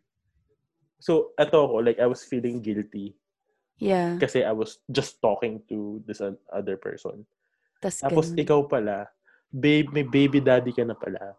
So, 0.98 1.32
eto 1.38 1.64
ako, 1.64 1.82
like, 1.82 1.98
I 1.98 2.06
was 2.06 2.22
feeling 2.22 2.60
guilty 2.60 3.14
Yeah. 3.78 4.18
kasi 4.18 4.42
I 4.42 4.50
was 4.50 4.82
just 4.90 5.22
talking 5.22 5.62
to 5.70 6.02
this 6.02 6.18
other 6.50 6.74
person. 6.76 7.22
Tas 7.78 8.02
Tapos, 8.02 8.34
ganun. 8.34 8.42
ikaw 8.42 8.60
pala, 8.66 9.06
babe, 9.48 9.94
may 9.94 10.02
baby 10.02 10.42
daddy 10.42 10.74
ka 10.74 10.82
na 10.82 10.98
pala. 10.98 11.38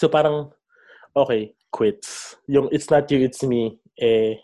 So, 0.00 0.08
parang, 0.08 0.48
okay, 1.12 1.52
quits. 1.68 2.40
Yung 2.48 2.72
it's 2.72 2.88
not 2.88 3.04
you, 3.12 3.20
it's 3.20 3.44
me, 3.44 3.76
eh, 4.00 4.40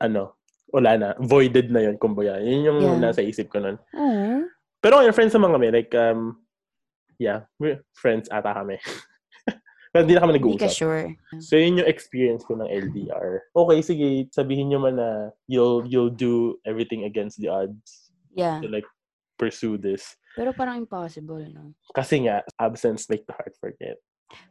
ano, 0.00 0.36
wala 0.68 1.00
na. 1.00 1.08
Voided 1.16 1.72
na 1.72 1.80
yun, 1.80 1.96
kumbaga. 1.96 2.44
Yun 2.44 2.60
yung 2.68 2.78
Yeah. 2.84 3.00
nasa 3.00 3.24
isip 3.24 3.48
ko 3.48 3.64
nun. 3.64 3.80
Oo. 3.96 4.44
Pero 4.84 5.00
ngayon, 5.00 5.16
friends 5.16 5.32
naman 5.32 5.56
kami. 5.56 5.72
Like, 5.72 5.92
um, 5.96 6.36
yeah, 7.16 7.48
we're 7.56 7.80
friends 7.96 8.28
ata 8.28 8.52
kami. 8.52 8.76
Pero 9.96 10.04
hindi 10.04 10.12
na 10.12 10.20
kami 10.20 10.32
Hindi 10.36 10.44
ka 10.60 10.68
nag-uusap. 10.68 10.76
sure. 10.76 11.04
So, 11.40 11.56
yun 11.56 11.80
yung 11.80 11.88
experience 11.88 12.44
ko 12.44 12.52
ng 12.52 12.68
LDR. 12.68 13.48
Okay, 13.48 13.78
sige, 13.80 14.06
sabihin 14.28 14.68
nyo 14.68 14.84
man 14.84 15.00
na 15.00 15.10
you'll, 15.48 15.88
you'll 15.88 16.12
do 16.12 16.60
everything 16.68 17.08
against 17.08 17.40
the 17.40 17.48
odds 17.48 18.12
Yeah. 18.36 18.60
to 18.60 18.68
like 18.68 18.84
pursue 19.40 19.80
this. 19.80 20.20
Pero 20.36 20.52
parang 20.52 20.76
impossible, 20.76 21.40
no? 21.48 21.72
Kasi 21.96 22.28
nga, 22.28 22.44
absence 22.60 23.08
make 23.08 23.24
the 23.24 23.32
heart 23.32 23.56
forget. 23.56 23.96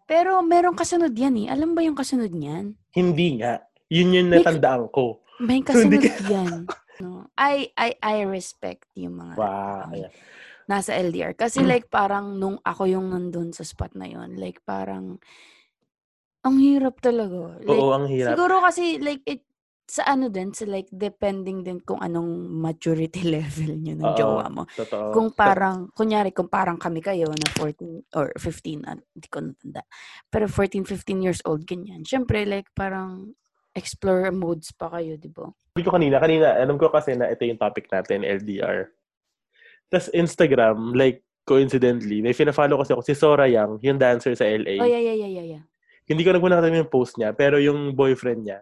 Pero 0.09 0.41
merong 0.41 0.73
kasunod 0.73 1.13
yan 1.13 1.45
eh. 1.45 1.47
Alam 1.53 1.77
ba 1.77 1.85
yung 1.85 1.93
kasunod 1.93 2.33
niyan? 2.33 2.73
Hindi 2.89 3.45
nga. 3.45 3.61
Yun 3.93 4.17
yung 4.17 4.29
natandaan 4.33 4.89
ko. 4.89 5.21
May 5.37 5.61
So, 5.61 5.77
kasunod 5.77 6.01
yan. 6.25 6.65
No? 6.97 7.29
I, 7.37 7.69
I, 7.77 7.93
I 8.01 8.25
respect 8.25 8.89
yung 8.97 9.21
mga 9.21 9.37
Wow. 9.37 9.85
um, 9.85 9.93
Ayan. 9.93 10.11
Nasa 10.65 10.97
LDR. 10.97 11.37
Kasi 11.37 11.61
like 11.61 11.87
parang 11.89 12.37
nung 12.37 12.57
ako 12.61 12.89
yung 12.89 13.13
nandun 13.13 13.53
sa 13.53 13.65
spot 13.65 13.93
na 13.93 14.09
yun, 14.09 14.37
like 14.37 14.61
parang 14.65 15.21
ang 16.45 16.61
hirap 16.61 17.01
talaga. 17.01 17.57
Like, 17.65 17.81
Oo, 17.81 17.89
ang 17.93 18.05
hirap. 18.05 18.37
Siguro 18.37 18.61
kasi 18.61 19.01
like 19.01 19.25
it 19.25 19.41
sa 19.85 20.01
ano 20.09 20.33
din, 20.33 20.49
sa 20.49 20.65
like 20.65 20.89
depending 20.89 21.61
din 21.61 21.77
kung 21.85 22.01
anong 22.01 22.49
maturity 22.49 23.21
level 23.37 23.77
nyo 23.77 23.93
ng 23.93 24.09
Oo. 24.13 24.17
jowa 24.17 24.45
mo. 24.49 24.63
Totoo. 24.73 25.13
Kung 25.13 25.29
parang, 25.37 25.93
kunyari, 25.93 26.33
kung 26.33 26.49
parang 26.49 26.81
kami 26.81 27.05
kayo 27.05 27.29
na 27.29 27.49
14 27.53 28.09
or 28.17 28.33
15, 28.33 28.81
ah, 28.89 28.97
hindi 28.97 29.27
ko 29.29 29.45
natanda. 29.45 29.85
Pero 30.33 30.49
14, 30.49 30.89
15 30.89 31.21
years 31.21 31.41
old, 31.45 31.69
ganyan. 31.69 32.01
Siyempre, 32.01 32.49
like, 32.49 32.65
parang 32.73 33.37
explore 33.77 34.33
modes 34.33 34.73
pa 34.73 34.89
kayo, 34.89 35.21
di 35.21 35.29
ba? 35.29 35.53
Sabi 35.77 35.85
ko 35.85 35.93
kanina, 35.93 36.17
kanina, 36.17 36.57
alam 36.57 36.81
ko 36.81 36.89
kasi 36.89 37.13
na 37.13 37.29
ito 37.29 37.45
yung 37.45 37.61
topic 37.61 37.85
natin, 37.93 38.25
LDR. 38.25 38.89
Tapos 39.89 40.09
Instagram, 40.11 40.93
like, 40.93 41.21
coincidentally, 41.45 42.25
may 42.25 42.33
fina-follow 42.33 42.81
kasi 42.81 42.91
ako 42.93 43.01
si 43.05 43.13
Sora 43.13 43.45
Yang, 43.45 43.77
yung 43.85 44.01
dancer 44.01 44.33
sa 44.33 44.49
LA. 44.49 44.81
Oh, 44.81 44.89
yeah, 44.89 45.01
yeah, 45.01 45.13
yeah, 45.13 45.31
yeah, 45.41 45.47
yeah. 45.57 45.63
Hindi 46.09 46.21
ko 46.25 46.33
na 46.33 46.41
nakita 46.41 46.73
yung 46.73 46.89
post 46.93 47.17
niya, 47.17 47.33
pero 47.33 47.57
yung 47.61 47.93
boyfriend 47.93 48.45
niya, 48.45 48.59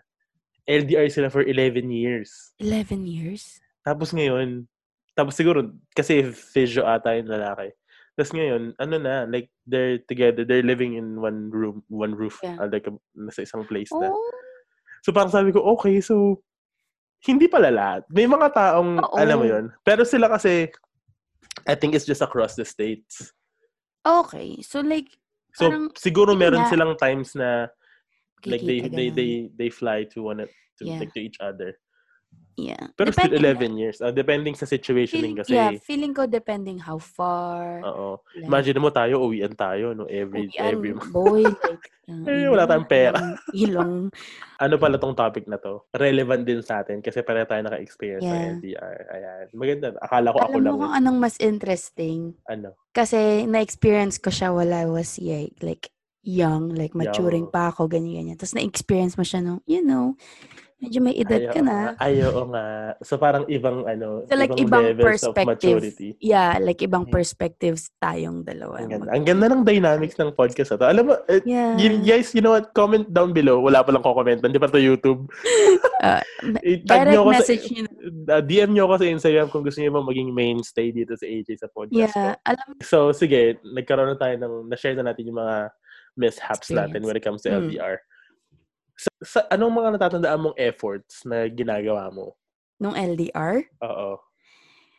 LDR 0.64 1.08
sila 1.12 1.28
for 1.28 1.44
11 1.44 1.92
years. 1.92 2.56
11 2.60 3.04
years? 3.08 3.60
Tapos 3.84 4.16
ngayon, 4.16 4.68
tapos 5.16 5.36
siguro, 5.36 5.76
kasi 5.92 6.24
physio 6.32 6.88
ata 6.88 7.16
yung 7.20 7.28
lalaki. 7.28 7.72
Tapos 8.16 8.32
ngayon, 8.32 8.78
ano 8.80 8.96
na, 9.00 9.28
like, 9.28 9.52
they're 9.68 10.00
together, 10.08 10.46
they're 10.48 10.64
living 10.64 10.96
in 10.96 11.20
one 11.20 11.52
room, 11.52 11.84
one 11.92 12.16
roof, 12.16 12.40
Yeah. 12.44 12.60
uh, 12.64 12.68
like, 12.72 12.88
nasa 13.16 13.44
isang 13.44 13.68
place 13.68 13.92
na. 13.92 14.12
Oh, 14.12 14.32
So 15.04 15.12
parang 15.12 15.36
sabi 15.36 15.52
ko, 15.52 15.60
okay, 15.76 16.00
so 16.00 16.40
hindi 17.28 17.52
pala 17.52 17.68
lahat. 17.68 18.02
May 18.08 18.24
mga 18.24 18.56
taong, 18.56 19.04
Oo. 19.04 19.16
alam 19.20 19.36
mo 19.36 19.46
yun. 19.48 19.66
Pero 19.84 20.08
sila 20.08 20.32
kasi, 20.32 20.72
I 21.68 21.76
think 21.76 21.96
it's 21.96 22.06
just 22.06 22.22
across 22.22 22.56
the 22.56 22.66
states. 22.66 23.32
okay. 24.06 24.62
So, 24.62 24.82
like, 24.82 25.08
So 25.54 25.70
Parang, 25.70 25.90
siguro 25.94 26.34
meron 26.34 26.66
nga. 26.66 26.70
silang 26.74 26.98
times 26.98 27.36
na 27.38 27.70
like 28.46 28.66
they 28.66 28.82
they 28.90 29.08
they 29.14 29.32
they 29.54 29.70
fly 29.70 30.02
to 30.12 30.24
one 30.34 30.42
to 30.42 30.82
Yeah. 30.82 30.98
like 30.98 31.14
to 31.14 31.22
each 31.22 31.38
other. 31.40 31.78
Yeah. 32.54 32.94
Pero 32.94 33.10
still 33.10 33.34
Depending- 33.34 33.74
11 33.76 33.82
years. 33.82 33.98
Uh, 33.98 34.10
depending 34.10 34.54
sa 34.54 34.64
situation 34.64 35.20
din 35.20 35.34
kasi. 35.34 35.54
yeah, 35.54 35.74
feeling 35.82 36.14
ko 36.14 36.26
depending 36.26 36.78
how 36.78 36.98
far. 36.98 37.82
Oo. 37.82 38.22
like, 38.34 38.46
Imagine 38.46 38.78
mo 38.78 38.90
tayo, 38.90 39.26
uwian 39.26 39.54
tayo, 39.54 39.92
no? 39.92 40.06
Every, 40.06 40.48
uwian, 40.48 40.62
every, 40.70 40.94
boy, 41.10 41.42
like, 41.66 41.86
uh, 42.06 42.30
Eh, 42.30 42.46
wala 42.46 42.66
tayong 42.66 42.86
pera. 42.86 43.18
Ilong. 43.52 44.14
ano 44.64 44.76
pala 44.78 44.96
tong 44.96 45.18
topic 45.18 45.50
na 45.50 45.58
to? 45.58 45.82
Relevant 45.92 46.46
din 46.46 46.62
sa 46.62 46.82
atin 46.82 47.02
kasi 47.02 47.26
pare 47.26 47.42
tayo 47.44 47.66
naka-experience 47.66 48.22
ng 48.22 48.30
Yeah. 48.30 48.54
LDR. 48.62 48.98
Ayan. 49.10 49.46
Maganda. 49.52 49.88
Akala 49.98 50.30
ko 50.30 50.38
ako 50.40 50.54
Alam 50.54 50.62
lang. 50.62 50.74
mo 50.74 50.82
kung 50.84 50.94
eh. 50.94 51.00
anong 51.02 51.18
mas 51.20 51.36
interesting? 51.42 52.20
Ano? 52.46 52.78
Kasi 52.92 53.50
na-experience 53.50 54.22
ko 54.22 54.30
siya 54.30 54.54
while 54.54 54.70
I 54.70 54.86
was 54.86 55.18
yeah, 55.18 55.50
like 55.60 55.90
young, 56.24 56.72
like 56.72 56.96
maturing 56.96 57.50
Young. 57.50 57.52
pa 57.52 57.68
ako, 57.68 57.92
ganyan-ganyan. 57.92 58.40
Tapos 58.40 58.56
na-experience 58.56 59.18
mo 59.18 59.28
siya 59.28 59.44
nung, 59.44 59.60
you 59.66 59.84
know, 59.84 60.16
medyo 60.84 61.00
may 61.00 61.16
edad 61.16 61.40
Ay, 61.40 61.48
ka 61.50 61.62
na. 61.64 61.78
Ay, 61.96 62.20
oo 62.22 62.44
nga. 62.46 62.66
So, 63.00 63.16
parang 63.16 63.48
ibang, 63.48 63.88
ano, 63.88 64.28
So 64.28 64.36
like 64.36 64.52
ibang, 64.54 64.84
ibang 64.84 64.84
levels 64.92 65.24
of 65.24 65.32
perspective. 65.32 65.80
maturity. 65.80 66.10
Yeah, 66.20 66.60
like 66.60 66.80
ibang 66.80 67.08
Mm. 67.08 67.14
perspectives 67.14 67.88
tayong 67.98 68.44
dalawa. 68.44 68.84
Ang 68.84 68.92
ganda. 68.92 69.10
Ang 69.10 69.24
ganda 69.24 69.46
ng 69.48 69.64
dynamics 69.64 70.20
ng 70.20 70.36
podcast 70.36 70.76
na 70.76 70.78
to. 70.78 70.86
Alam 70.92 71.04
mo, 71.08 71.14
eh, 71.26 71.40
Yeah. 71.44 71.80
you- 71.80 72.04
guys, 72.04 72.36
you 72.36 72.44
know 72.44 72.52
what? 72.52 72.70
Comment 72.74 73.08
down 73.08 73.32
below. 73.32 73.58
Wala 73.58 73.80
pa 73.80 73.90
lang 73.90 74.04
ko-comment. 74.04 74.38
Hindi 74.38 74.60
pa 74.60 74.68
to 74.68 74.78
YouTube. 74.78 75.24
Uh, 76.04 76.20
direct 76.84 77.16
nyo 77.16 77.24
ako 77.24 77.32
sa, 77.32 77.38
message 77.40 77.66
nyo. 77.72 77.88
uh, 78.28 78.44
DM 78.44 78.76
nyo 78.76 78.84
ako 78.86 78.96
sa 79.00 79.08
Instagram 79.08 79.48
kung 79.48 79.64
gusto 79.64 79.80
nyo 79.80 80.04
maging 80.04 80.36
mainstay 80.36 80.92
dito 80.92 81.16
sa 81.16 81.24
AJ 81.24 81.56
sa 81.56 81.72
podcast 81.72 81.96
Yeah, 82.12 82.36
ko. 82.36 82.44
alam 82.44 82.68
So, 82.84 82.98
sige. 83.16 83.56
Nagkaroon 83.64 84.12
na 84.12 84.20
tayo 84.20 84.36
ng, 84.36 84.68
na-share 84.68 85.00
na 85.00 85.08
natin 85.08 85.32
yung 85.32 85.40
mga 85.40 85.72
mishaps 86.20 86.68
natin 86.68 87.00
Experience. 87.00 87.08
when 87.08 87.16
it 87.16 87.24
comes 87.24 87.40
to 87.40 87.56
Mm. 87.56 87.72
Sa, 88.98 89.10
sa 89.24 89.40
anong 89.50 89.74
mga 89.74 89.90
natatandaan 89.98 90.40
mong 90.40 90.58
efforts 90.60 91.26
na 91.26 91.50
ginagawa 91.50 92.10
mo? 92.14 92.38
Nung 92.78 92.94
LDR? 92.94 93.66
Oo. 93.82 94.22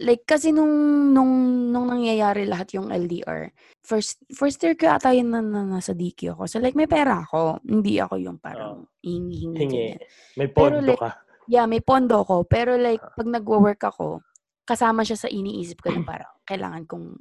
Like, 0.02 0.26
kasi 0.26 0.50
nung, 0.50 0.74
nung, 1.14 1.30
nung 1.70 1.86
nangyayari 1.86 2.50
lahat 2.50 2.74
yung 2.74 2.90
LDR, 2.90 3.54
first, 3.86 4.18
first 4.34 4.58
year 4.66 4.74
ko 4.74 4.90
ata 4.90 5.14
yun 5.14 5.30
na, 5.30 5.38
na, 5.38 5.62
nasa 5.62 5.94
DQ 5.94 6.34
ako. 6.34 6.50
So, 6.50 6.58
like, 6.58 6.74
may 6.74 6.90
pera 6.90 7.22
ako. 7.22 7.62
Hindi 7.62 8.02
ako 8.02 8.18
yung 8.18 8.42
parang 8.42 8.90
hingi-hingi. 9.06 9.58
Hingi. 9.62 9.86
May 10.34 10.50
Pero 10.50 10.82
pondo 10.82 10.90
like, 10.90 10.98
ka. 10.98 11.10
Yeah, 11.46 11.68
may 11.70 11.78
pondo 11.84 12.24
ko. 12.26 12.42
Pero 12.42 12.74
like, 12.74 12.98
Ah. 13.04 13.12
pag 13.14 13.28
nagwo-work 13.30 13.82
ako, 13.86 14.24
kasama 14.64 15.04
siya 15.04 15.20
sa 15.20 15.28
iniisip 15.30 15.78
ko 15.78 15.92
na 15.92 16.00
parang 16.10 16.32
kailangan 16.48 16.88
kong 16.88 17.20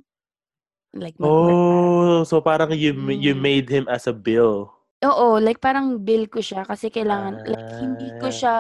like 0.96 1.14
mag-work. 1.20 1.54
Oh, 1.54 2.24
so 2.24 2.40
parang 2.40 2.72
you 2.72 2.96
you 3.14 3.36
Mm. 3.36 3.42
made 3.44 3.68
him 3.68 3.86
as 3.92 4.08
a 4.08 4.16
bill. 4.16 4.72
Oo, 5.04 5.36
like 5.38 5.60
parang 5.60 6.00
bill 6.00 6.32
ko 6.32 6.40
siya 6.40 6.64
kasi 6.64 6.88
kailangan, 6.88 7.44
like 7.44 7.66
hindi 7.78 8.08
ko 8.18 8.32
Ah. 8.32 8.36
siya, 8.36 8.56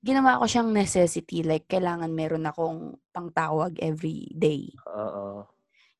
ginawa 0.00 0.40
ko 0.40 0.48
siyang 0.48 0.72
necessity. 0.72 1.44
Like 1.44 1.68
kailangan 1.68 2.08
meron 2.08 2.48
akong 2.48 2.96
pangtawag 3.12 3.76
every 3.78 4.32
day. 4.32 4.72
Oo. 4.88 5.44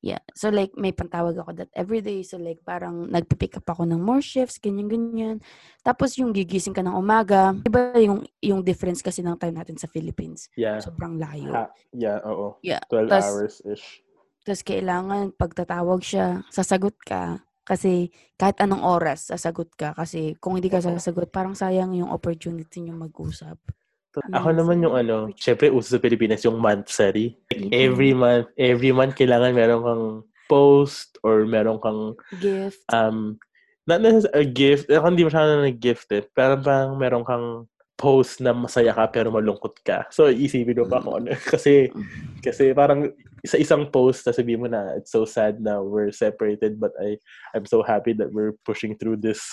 Yeah. 0.03 0.19
So 0.35 0.51
like 0.51 0.75
may 0.75 0.91
pantawag 0.91 1.39
ako 1.39 1.55
that 1.55 1.71
every 1.71 2.03
day. 2.03 2.27
So 2.27 2.35
like 2.35 2.59
parang 2.67 3.07
nagpipick 3.07 3.55
up 3.55 3.69
ako 3.69 3.87
ng 3.87 4.03
more 4.03 4.19
shifts, 4.19 4.59
ganyan-ganyan. 4.59 5.39
Tapos 5.79 6.19
yung 6.19 6.35
gigising 6.35 6.75
ka 6.75 6.83
ng 6.83 6.91
umaga, 6.91 7.55
iba 7.63 7.95
yung, 7.95 8.27
yung 8.43 8.59
difference 8.59 8.99
kasi 8.99 9.23
ng 9.23 9.39
time 9.39 9.55
natin 9.55 9.79
sa 9.79 9.87
Philippines. 9.87 10.51
Yeah. 10.59 10.83
Sobrang 10.83 11.15
layo. 11.15 11.55
Ha, 11.55 11.71
yeah, 11.95 12.19
oo. 12.27 12.59
Yeah. 12.59 12.83
12 12.91 13.07
Tas- 13.07 13.31
hours-ish. 13.31 14.03
Tapos 14.43 14.59
kailangan 14.59 15.31
pagtatawag 15.39 16.03
siya, 16.03 16.43
sasagot 16.51 16.99
ka. 16.99 17.39
Kasi 17.63 18.11
kahit 18.35 18.59
anong 18.59 18.83
oras, 18.83 19.31
sasagot 19.31 19.71
ka. 19.75 19.95
Kasi 19.95 20.35
kung 20.39 20.59
hindi 20.59 20.67
ka 20.67 20.83
sasagot, 20.83 21.31
parang 21.31 21.55
sayang 21.55 21.95
yung 21.95 22.11
opportunity 22.11 22.83
niyo 22.83 22.95
mag-usap. 22.95 23.55
Ako 24.13 24.53
naman 24.53 24.83
yung 24.85 24.93
ano, 24.93 25.33
syempre 25.33 25.73
uso 25.73 25.97
sa 25.97 26.03
Pilipinas 26.03 26.45
yung 26.45 26.61
monthsary. 26.61 27.33
Like 27.49 27.73
every 27.73 28.13
month, 28.13 28.53
every 28.61 28.93
month 28.93 29.17
kailangan 29.17 29.57
meron 29.57 29.81
kang 29.81 30.05
post 30.45 31.17
or 31.25 31.49
meron 31.49 31.81
kang 31.81 32.13
Gift. 32.37 32.85
um 32.93 33.41
not 33.89 33.99
necessarily 34.05 34.37
a 34.37 34.45
gift. 34.45 34.85
Ako 34.87 35.05
hindi 35.11 35.27
masyadong 35.27 35.65
nag-gift 35.65 36.07
eh. 36.15 36.23
Pero 36.29 36.61
parang 36.61 36.95
meron 36.95 37.25
kang 37.25 37.65
post 37.93 38.41
na 38.41 38.51
masaya 38.51 38.91
ka 38.91 39.05
pero 39.13 39.29
malungkot 39.29 39.79
ka. 39.85 40.09
So 40.09 40.27
isipin 40.27 40.81
mo 40.81 40.89
pa 40.89 40.99
kung 41.01 41.23
ano. 41.23 41.37
Kasi 41.53 41.93
kasi 42.41 42.73
parang 42.73 43.13
sa 43.43 43.59
isang 43.59 43.87
post 43.91 44.23
sasabihin 44.25 44.63
mo 44.63 44.67
na 44.71 44.95
it's 44.97 45.11
so 45.11 45.27
sad 45.27 45.59
na 45.59 45.79
we're 45.83 46.11
separated 46.15 46.79
but 46.79 46.95
I 46.99 47.19
I'm 47.53 47.67
so 47.67 47.83
happy 47.83 48.15
that 48.17 48.31
we're 48.31 48.55
pushing 48.63 48.95
through 48.95 49.19
this 49.19 49.43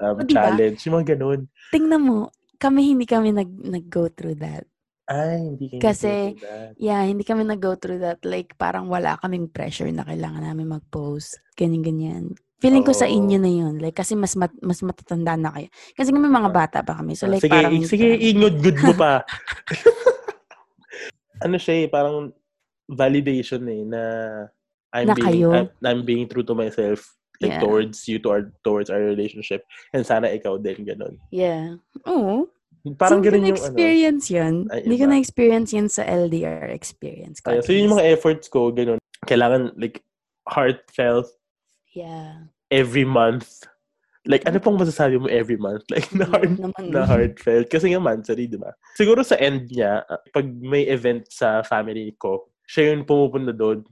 um, 0.00 0.18
O, 0.18 0.24
diba? 0.26 0.34
challenge. 0.50 0.82
Yung 0.86 0.94
mga 1.00 1.14
ganun. 1.14 1.40
Tingnan 1.70 2.02
mo, 2.02 2.16
kami 2.58 2.94
hindi 2.94 3.06
kami 3.06 3.30
nag, 3.30 3.50
nag-go 3.50 4.10
through 4.10 4.38
that. 4.42 4.66
Ay, 5.04 5.52
hindi 5.52 5.68
kayo 5.68 5.80
Kasi- 5.84 6.32
through 6.34 6.48
that. 6.48 6.72
Yeah, 6.80 7.02
hindi 7.04 7.22
kami 7.22 7.44
nag-go 7.44 7.76
through 7.76 8.00
that. 8.00 8.24
Like, 8.24 8.56
parang 8.56 8.88
wala 8.88 9.20
kaming 9.20 9.52
pressure 9.52 9.90
na 9.92 10.02
kailangan 10.02 10.42
namin 10.42 10.80
mag-post. 10.80 11.38
Ganyan-ganyan. 11.60 12.34
Feeling 12.64 12.84
ko 12.84 12.96
sa 12.96 13.04
inyo 13.04 13.36
na 13.36 13.52
yun. 13.52 13.74
Like, 13.76 14.00
kasi 14.00 14.16
mas 14.16 14.32
mat, 14.40 14.48
mas 14.64 14.80
matatanda 14.80 15.36
na 15.36 15.52
kayo. 15.52 15.68
Kasi 15.92 16.08
kami 16.08 16.32
mga 16.32 16.48
bata 16.48 16.78
pa 16.80 16.96
kami. 16.96 17.12
So, 17.12 17.28
Ah, 17.28 17.36
like, 17.36 17.44
sige, 17.44 17.52
parang... 17.52 17.76
sige, 17.84 18.08
ingod-good 18.16 18.78
mo 18.80 18.92
pa. 18.96 19.20
ano 21.44 21.60
siya 21.60 21.84
eh, 21.84 21.86
parang 21.92 22.32
validation 22.88 23.60
eh, 23.68 23.84
na 23.84 24.02
I'm 24.96 25.12
Na 25.12 25.14
being? 25.18 25.44
I'm, 25.52 25.68
I'm 25.84 26.02
being 26.08 26.24
true 26.24 26.46
to 26.48 26.56
myself 26.56 27.04
like 27.42 27.58
Yeah. 27.58 27.60
towards 27.60 28.08
you, 28.08 28.16
to 28.24 28.28
our, 28.32 28.42
towards 28.64 28.88
our 28.88 29.02
relationship. 29.04 29.66
And 29.92 30.06
sana 30.06 30.32
ikaw 30.32 30.56
din, 30.56 30.88
ganun. 30.88 31.20
Yeah. 31.28 31.76
Oo. 32.08 32.48
Parang 32.96 33.20
so, 33.20 33.24
ganun 33.28 33.48
yung 33.48 33.60
ano. 33.60 33.60
na-experience 33.60 34.24
yun. 34.32 34.54
Ay, 34.72 34.88
Hindi 34.88 34.96
ko 35.00 35.06
na-experience 35.08 35.70
yun 35.76 35.88
sa 35.92 36.04
LDR 36.04 36.68
experience 36.72 37.40
at 37.44 37.64
so 37.64 37.72
yun 37.72 37.88
yung 37.88 37.96
mga 37.96 38.08
efforts 38.12 38.46
ko, 38.48 38.68
ganun. 38.72 39.00
Kailangan 39.24 39.72
like 39.80 40.04
heartfelt 40.48 41.28
Yeah. 41.94 42.50
Every 42.74 43.06
month. 43.06 43.62
Like, 44.26 44.42
ano 44.48 44.56
pang 44.58 44.74
masasabi 44.74 45.20
mo 45.20 45.28
every 45.30 45.54
month? 45.54 45.84
Like, 45.92 46.08
na, 46.10 46.24
naman. 46.26 46.90
na 46.90 47.04
heartfelt. 47.04 47.68
Kasi 47.68 47.92
nga 47.92 48.00
monthly, 48.00 48.48
di 48.48 48.56
ba? 48.56 48.72
Siguro 48.96 49.20
sa 49.20 49.36
end 49.36 49.68
niya, 49.68 50.00
pag 50.32 50.48
may 50.48 50.88
event 50.88 51.28
sa 51.28 51.60
family 51.62 52.16
ko, 52.16 52.48
siya 52.64 52.96
yung 52.96 53.04
pumupunta 53.04 53.52
doon. 53.52 53.84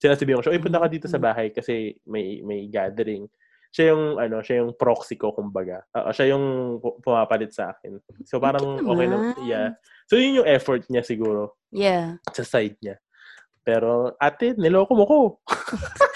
Sinasabihan 0.00 0.40
ko 0.40 0.48
siya, 0.48 0.54
uy, 0.56 0.60
punta 0.60 0.80
ka 0.80 0.88
dito 0.88 1.04
sa 1.06 1.20
Mm. 1.20 1.24
bahay 1.24 1.46
kasi 1.52 1.94
may 2.08 2.40
may 2.40 2.64
gathering. 2.66 3.28
Siya 3.68 3.92
yung, 3.92 4.16
ano, 4.16 4.40
siya 4.40 4.64
yung 4.64 4.72
proxy 4.72 5.18
ko, 5.18 5.36
kumbaga. 5.36 5.84
Oo, 5.92 6.10
siya 6.16 6.32
yung 6.32 6.78
pu- 6.80 6.96
pumapalit 7.04 7.52
sa 7.52 7.76
akin. 7.76 7.98
So, 8.24 8.40
parang 8.40 8.80
okay 8.80 9.06
na. 9.06 9.36
Yeah. 9.44 9.68
So, 10.08 10.16
yun 10.16 10.40
yung 10.40 10.48
effort 10.48 10.86
niya 10.88 11.04
siguro 11.04 11.60
Yeah. 11.68 12.16
sa 12.32 12.46
side 12.46 12.78
niya. 12.80 12.96
Pero, 13.60 14.14
ate, 14.16 14.54
niloko 14.56 14.92
mo 14.94 15.04
ko. 15.04 15.18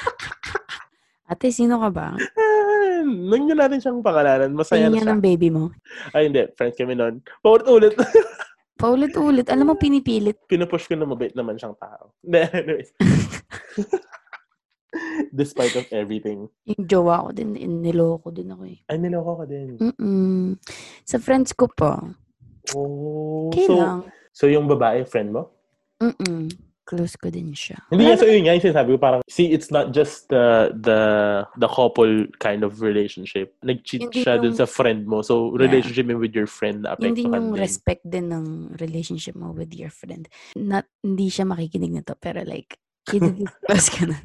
Ate, 1.28 1.52
sino 1.52 1.76
ka 1.76 1.92
ba? 1.92 2.08
Nung 3.04 3.44
yun 3.46 3.58
natin 3.60 3.84
siyang 3.84 4.00
pangalanan, 4.00 4.48
masaya 4.56 4.88
Tingin 4.88 5.04
na 5.04 5.04
siya. 5.04 5.12
ng 5.12 5.20
baby 5.20 5.48
mo. 5.52 5.68
Ay, 6.16 6.32
hindi. 6.32 6.48
Friends 6.56 6.80
kami 6.80 6.96
noon. 6.96 7.20
Paulit-ulit. 7.44 7.92
Paulit-ulit. 8.80 9.46
Alam 9.52 9.72
mo, 9.72 9.74
pinipilit. 9.76 10.40
Pinupush 10.48 10.88
ko 10.88 10.96
na 10.96 11.04
mabait 11.04 11.36
naman 11.36 11.60
siyang 11.60 11.76
tao. 11.76 12.16
Anyways. 12.56 12.96
Despite 15.36 15.76
of 15.76 15.86
everything. 15.92 16.48
Yung 16.64 16.82
jowa 16.88 17.28
ko 17.28 17.30
din, 17.36 17.52
niloko 17.84 18.32
din 18.32 18.48
ako 18.48 18.64
eh. 18.64 18.80
Ay, 18.88 18.96
niloko 18.96 19.44
ka 19.44 19.44
din. 19.44 19.76
Mm-mm. 19.76 20.56
Sa 21.04 21.20
friends 21.20 21.52
ko 21.52 21.68
pa. 21.68 22.00
Oh. 22.72 23.52
Okay 23.52 23.68
so, 23.68 23.76
lang. 23.76 24.00
so, 24.32 24.48
yung 24.48 24.64
babae, 24.64 25.04
friend 25.04 25.36
mo? 25.36 25.52
Mm-mm. 26.00 26.48
Close 26.88 27.14
ko 27.14 27.28
din 27.28 27.52
siya. 27.52 27.76
Hindi 27.92 28.02
nga, 28.02 28.16
so 28.16 28.24
yun 28.24 28.42
nga 28.42 28.56
yung 28.56 28.64
sinasabi 28.64 28.88
ko, 28.90 28.98
parang, 28.98 29.20
see, 29.28 29.52
it's 29.52 29.68
not 29.68 29.92
just 29.92 30.24
the, 30.26 30.72
the, 30.72 31.00
the 31.54 31.68
couple 31.68 32.08
kind 32.40 32.64
of 32.64 32.80
relationship. 32.80 33.52
Nag-cheat 33.60 34.08
Hindi 34.08 34.24
siya 34.24 34.40
dun 34.40 34.56
yung- 34.56 34.56
sa 34.56 34.64
friend 34.64 35.04
mo. 35.04 35.20
So, 35.20 35.52
Yeah. 35.52 35.68
relationship 35.68 36.08
mo 36.08 36.16
with 36.16 36.32
your 36.32 36.48
friend 36.48 36.82
na 36.82 36.96
Yun 36.96 37.12
din 37.12 37.28
yung 37.28 37.52
din. 37.52 37.60
respect 37.60 38.00
din 38.02 38.32
ng 38.32 38.46
relationship 38.74 39.36
mo 39.36 39.52
with 39.52 39.68
your 39.70 39.92
friend. 39.92 40.32
Not, 40.56 40.88
hindi 40.98 41.28
siya 41.28 41.44
makikinig 41.44 41.92
na 41.92 42.02
to, 42.02 42.16
pero 42.16 42.40
like, 42.40 42.80
kinidiscuss 43.04 43.88
ka 43.90 44.08
na. 44.08 44.16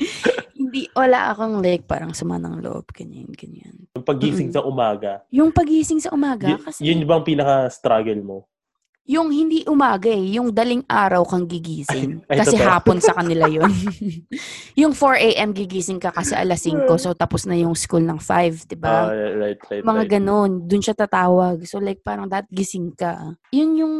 hindi, 0.60 0.92
wala 0.92 1.32
akong 1.32 1.60
like, 1.60 1.84
parang 1.84 2.12
sama 2.12 2.36
ng 2.36 2.60
loob, 2.60 2.84
ganyan, 2.92 3.32
ganyan. 3.32 3.88
Yung 3.92 4.04
pagising 4.04 4.48
Mm-mm. 4.48 4.56
sa 4.56 4.62
umaga, 4.62 5.12
Yung 5.30 5.50
pagising 5.50 6.00
sa 6.00 6.10
umaga, 6.10 6.48
y- 6.48 6.60
kasi 6.60 6.84
yun 6.84 7.00
bang 7.02 7.24
pinaka-struggle 7.24 8.20
mo? 8.20 8.44
Yung 9.08 9.32
hindi 9.32 9.66
umaga 9.66 10.06
eh, 10.06 10.38
yung 10.38 10.52
daling 10.54 10.84
araw 10.86 11.26
kang 11.26 11.48
gigising. 11.48 12.22
Ay, 12.28 12.44
kasi 12.44 12.54
totoo. 12.54 12.68
hapon 12.68 12.98
sa 13.02 13.16
kanila 13.16 13.50
yun. 13.50 13.66
yung 14.80 14.92
4 14.94 15.34
a.m. 15.34 15.50
gigising 15.56 15.98
ka 15.98 16.12
kasi 16.12 16.36
alas 16.36 16.62
5, 16.62 16.86
so 17.00 17.10
tapos 17.16 17.48
na 17.48 17.58
yung 17.58 17.74
school 17.74 18.04
ng 18.04 18.20
5, 18.22 18.70
di 18.70 18.78
ba? 18.78 19.08
Ah, 19.08 19.14
right, 19.34 19.58
right, 19.66 19.82
mga 19.82 20.02
right. 20.04 20.10
ganon, 20.14 20.50
dun 20.68 20.84
siya 20.84 20.94
tatawag. 20.94 21.64
So 21.66 21.82
like 21.82 22.04
parang 22.06 22.30
that 22.30 22.46
gising 22.52 22.94
ka. 22.94 23.34
Yun 23.50 23.70
yung, 23.82 23.94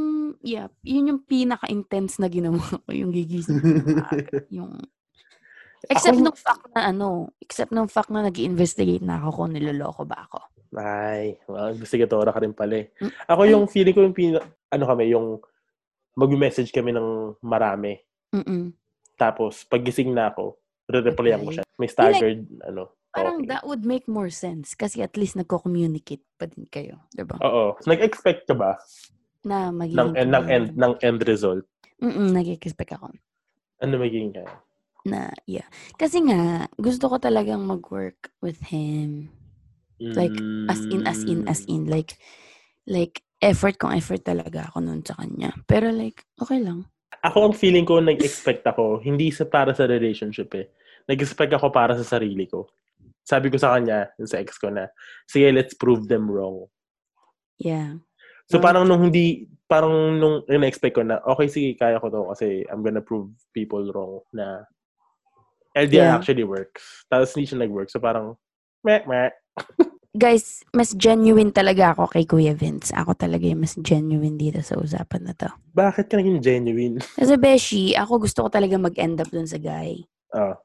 yeah, 0.45 0.71
yun 0.87 1.11
yung 1.11 1.21
pinaka-intense 1.27 2.23
na 2.23 2.29
ginawa 2.31 2.61
ko, 2.87 2.93
yung 2.95 3.11
gigising. 3.11 3.59
Yung, 4.55 4.79
except 5.89 6.19
Ako- 6.19 6.25
nung 6.27 6.39
fact 6.39 6.65
na 6.77 6.93
ano, 6.93 7.35
except 7.41 7.71
nung 7.73 7.91
fact 7.91 8.11
na 8.13 8.27
nag 8.27 8.37
investigate 8.39 9.03
na 9.03 9.19
ako 9.19 9.43
kung 9.43 9.53
niloloko 9.57 10.03
ba 10.05 10.29
ako. 10.29 10.39
Ay, 10.71 11.35
well, 11.51 11.75
investigatora 11.75 12.31
ka 12.31 12.39
rin 12.39 12.55
pala 12.55 12.87
eh. 12.87 12.95
Mm. 13.03 13.11
Ako 13.27 13.41
yung 13.51 13.65
feeling 13.67 13.95
ko 13.95 14.07
yung 14.07 14.15
pina, 14.15 14.39
ano 14.71 14.85
kami, 14.87 15.11
yung 15.13 15.39
mag-message 16.15 16.71
kami 16.71 16.95
ng 16.95 17.39
marami. 17.43 17.99
Mm-mm. 18.35 18.71
Tapos, 19.15 19.67
pag-gising 19.67 20.15
na 20.15 20.31
ako, 20.33 20.57
re-replyan 20.91 21.43
ko 21.45 21.51
siya. 21.55 21.65
May 21.79 21.91
staggered, 21.91 22.47
ano. 22.65 22.95
Parang 23.11 23.43
talking. 23.43 23.51
that 23.51 23.67
would 23.67 23.83
make 23.83 24.07
more 24.07 24.31
sense 24.31 24.79
kasi 24.79 25.03
at 25.03 25.19
least 25.19 25.35
nagko-communicate 25.35 26.23
pa 26.39 26.47
din 26.47 26.63
kayo, 26.71 27.03
'di 27.11 27.27
ba? 27.27 27.43
Oo. 27.43 27.75
Nag-expect 27.83 28.47
ka 28.47 28.55
ba 28.55 28.79
Na 29.43 29.67
ng, 29.67 29.83
magiging 29.83 29.99
ng, 29.99 30.31
ng, 30.31 30.45
end, 30.47 30.69
ng 30.79 30.95
end 31.03 31.21
result? 31.27 31.67
Mm 31.99 32.31
nag-expect 32.31 32.95
ako. 32.95 33.11
Ano 33.83 33.99
magiging 33.99 34.31
kaya? 34.31 34.47
Na, 35.03 35.33
yeah. 35.51 35.67
Kasi 35.99 36.23
nga, 36.23 36.71
gusto 36.79 37.11
ko 37.11 37.19
talagang 37.19 37.67
mag-work 37.67 38.31
with 38.45 38.63
him. 38.71 39.33
Like, 39.99 40.37
As 40.71 40.81
in, 40.89 41.03
as 41.03 41.21
in, 41.27 41.41
as 41.51 41.61
Mm. 41.67 41.73
in. 41.73 41.83
Like, 41.91 42.15
like, 42.87 43.27
effort 43.41 43.77
kong 43.81 43.97
effort 43.97 44.21
talaga 44.21 44.69
ako 44.69 44.85
nun 44.85 45.01
sa 45.01 45.17
kanya. 45.17 45.51
Pero 45.65 45.89
like, 45.89 46.29
okay 46.37 46.61
lang. 46.61 46.85
Ako 47.25 47.51
ang 47.51 47.57
feeling 47.57 47.85
ko, 47.85 48.01
nag-expect 48.01 48.65
ako, 48.65 49.01
hindi 49.01 49.29
sa 49.33 49.45
para 49.45 49.73
sa 49.77 49.85
relationship 49.85 50.53
eh. 50.57 50.69
Nag-expect 51.09 51.53
ako 51.53 51.69
para 51.73 51.97
sa 51.97 52.17
sarili 52.17 52.49
ko. 52.49 52.69
Sabi 53.25 53.53
ko 53.53 53.57
sa 53.61 53.77
kanya, 53.77 54.09
sa 54.25 54.41
ex 54.41 54.57
ko 54.57 54.73
na, 54.73 54.89
sige, 55.29 55.49
let's 55.53 55.77
prove 55.77 56.09
them 56.09 56.29
wrong. 56.29 56.69
Yeah. 57.61 58.01
So 58.49 58.57
Right. 58.57 58.73
parang 58.73 58.89
nung 58.89 59.05
hindi, 59.09 59.47
parang 59.69 60.17
nung 60.17 60.43
in-expect 60.49 60.97
ko 60.97 61.03
na, 61.05 61.21
okay, 61.29 61.49
sige, 61.49 61.77
kaya 61.77 62.01
ko 62.01 62.09
to 62.09 62.29
kasi 62.33 62.65
I'm 62.73 62.81
gonna 62.81 63.05
prove 63.05 63.29
people 63.53 63.85
wrong 63.93 64.25
na 64.33 64.65
LDR 65.77 66.09
Yeah. 66.11 66.17
actually 66.17 66.43
works. 66.45 67.05
Tapos 67.07 67.31
hindi 67.37 67.47
siya 67.47 67.61
nag-work. 67.63 67.93
So 67.93 68.01
parang, 68.01 68.35
meh, 68.83 69.05
meh. 69.05 69.31
guys, 70.11 70.67
mas 70.75 70.95
genuine 70.95 71.55
talaga 71.55 71.95
ako 71.95 72.11
kay 72.11 72.25
Kuya 72.27 72.55
Vince. 72.55 72.91
Ako 72.95 73.15
talaga 73.15 73.47
yung 73.47 73.63
mas 73.63 73.79
genuine 73.79 74.35
dito 74.35 74.59
sa 74.63 74.79
usapan 74.79 75.31
na 75.31 75.35
to. 75.35 75.49
Bakit 75.75 76.11
ka 76.11 76.19
naging 76.19 76.43
genuine? 76.43 76.95
Kasi 77.19 77.35
Beshi, 77.39 77.95
ako 77.95 78.27
gusto 78.27 78.47
ko 78.47 78.49
talaga 78.51 78.75
mag-end 78.79 79.23
up 79.23 79.31
dun 79.31 79.47
sa 79.47 79.59
guy. 79.59 80.03
Ah. 80.35 80.59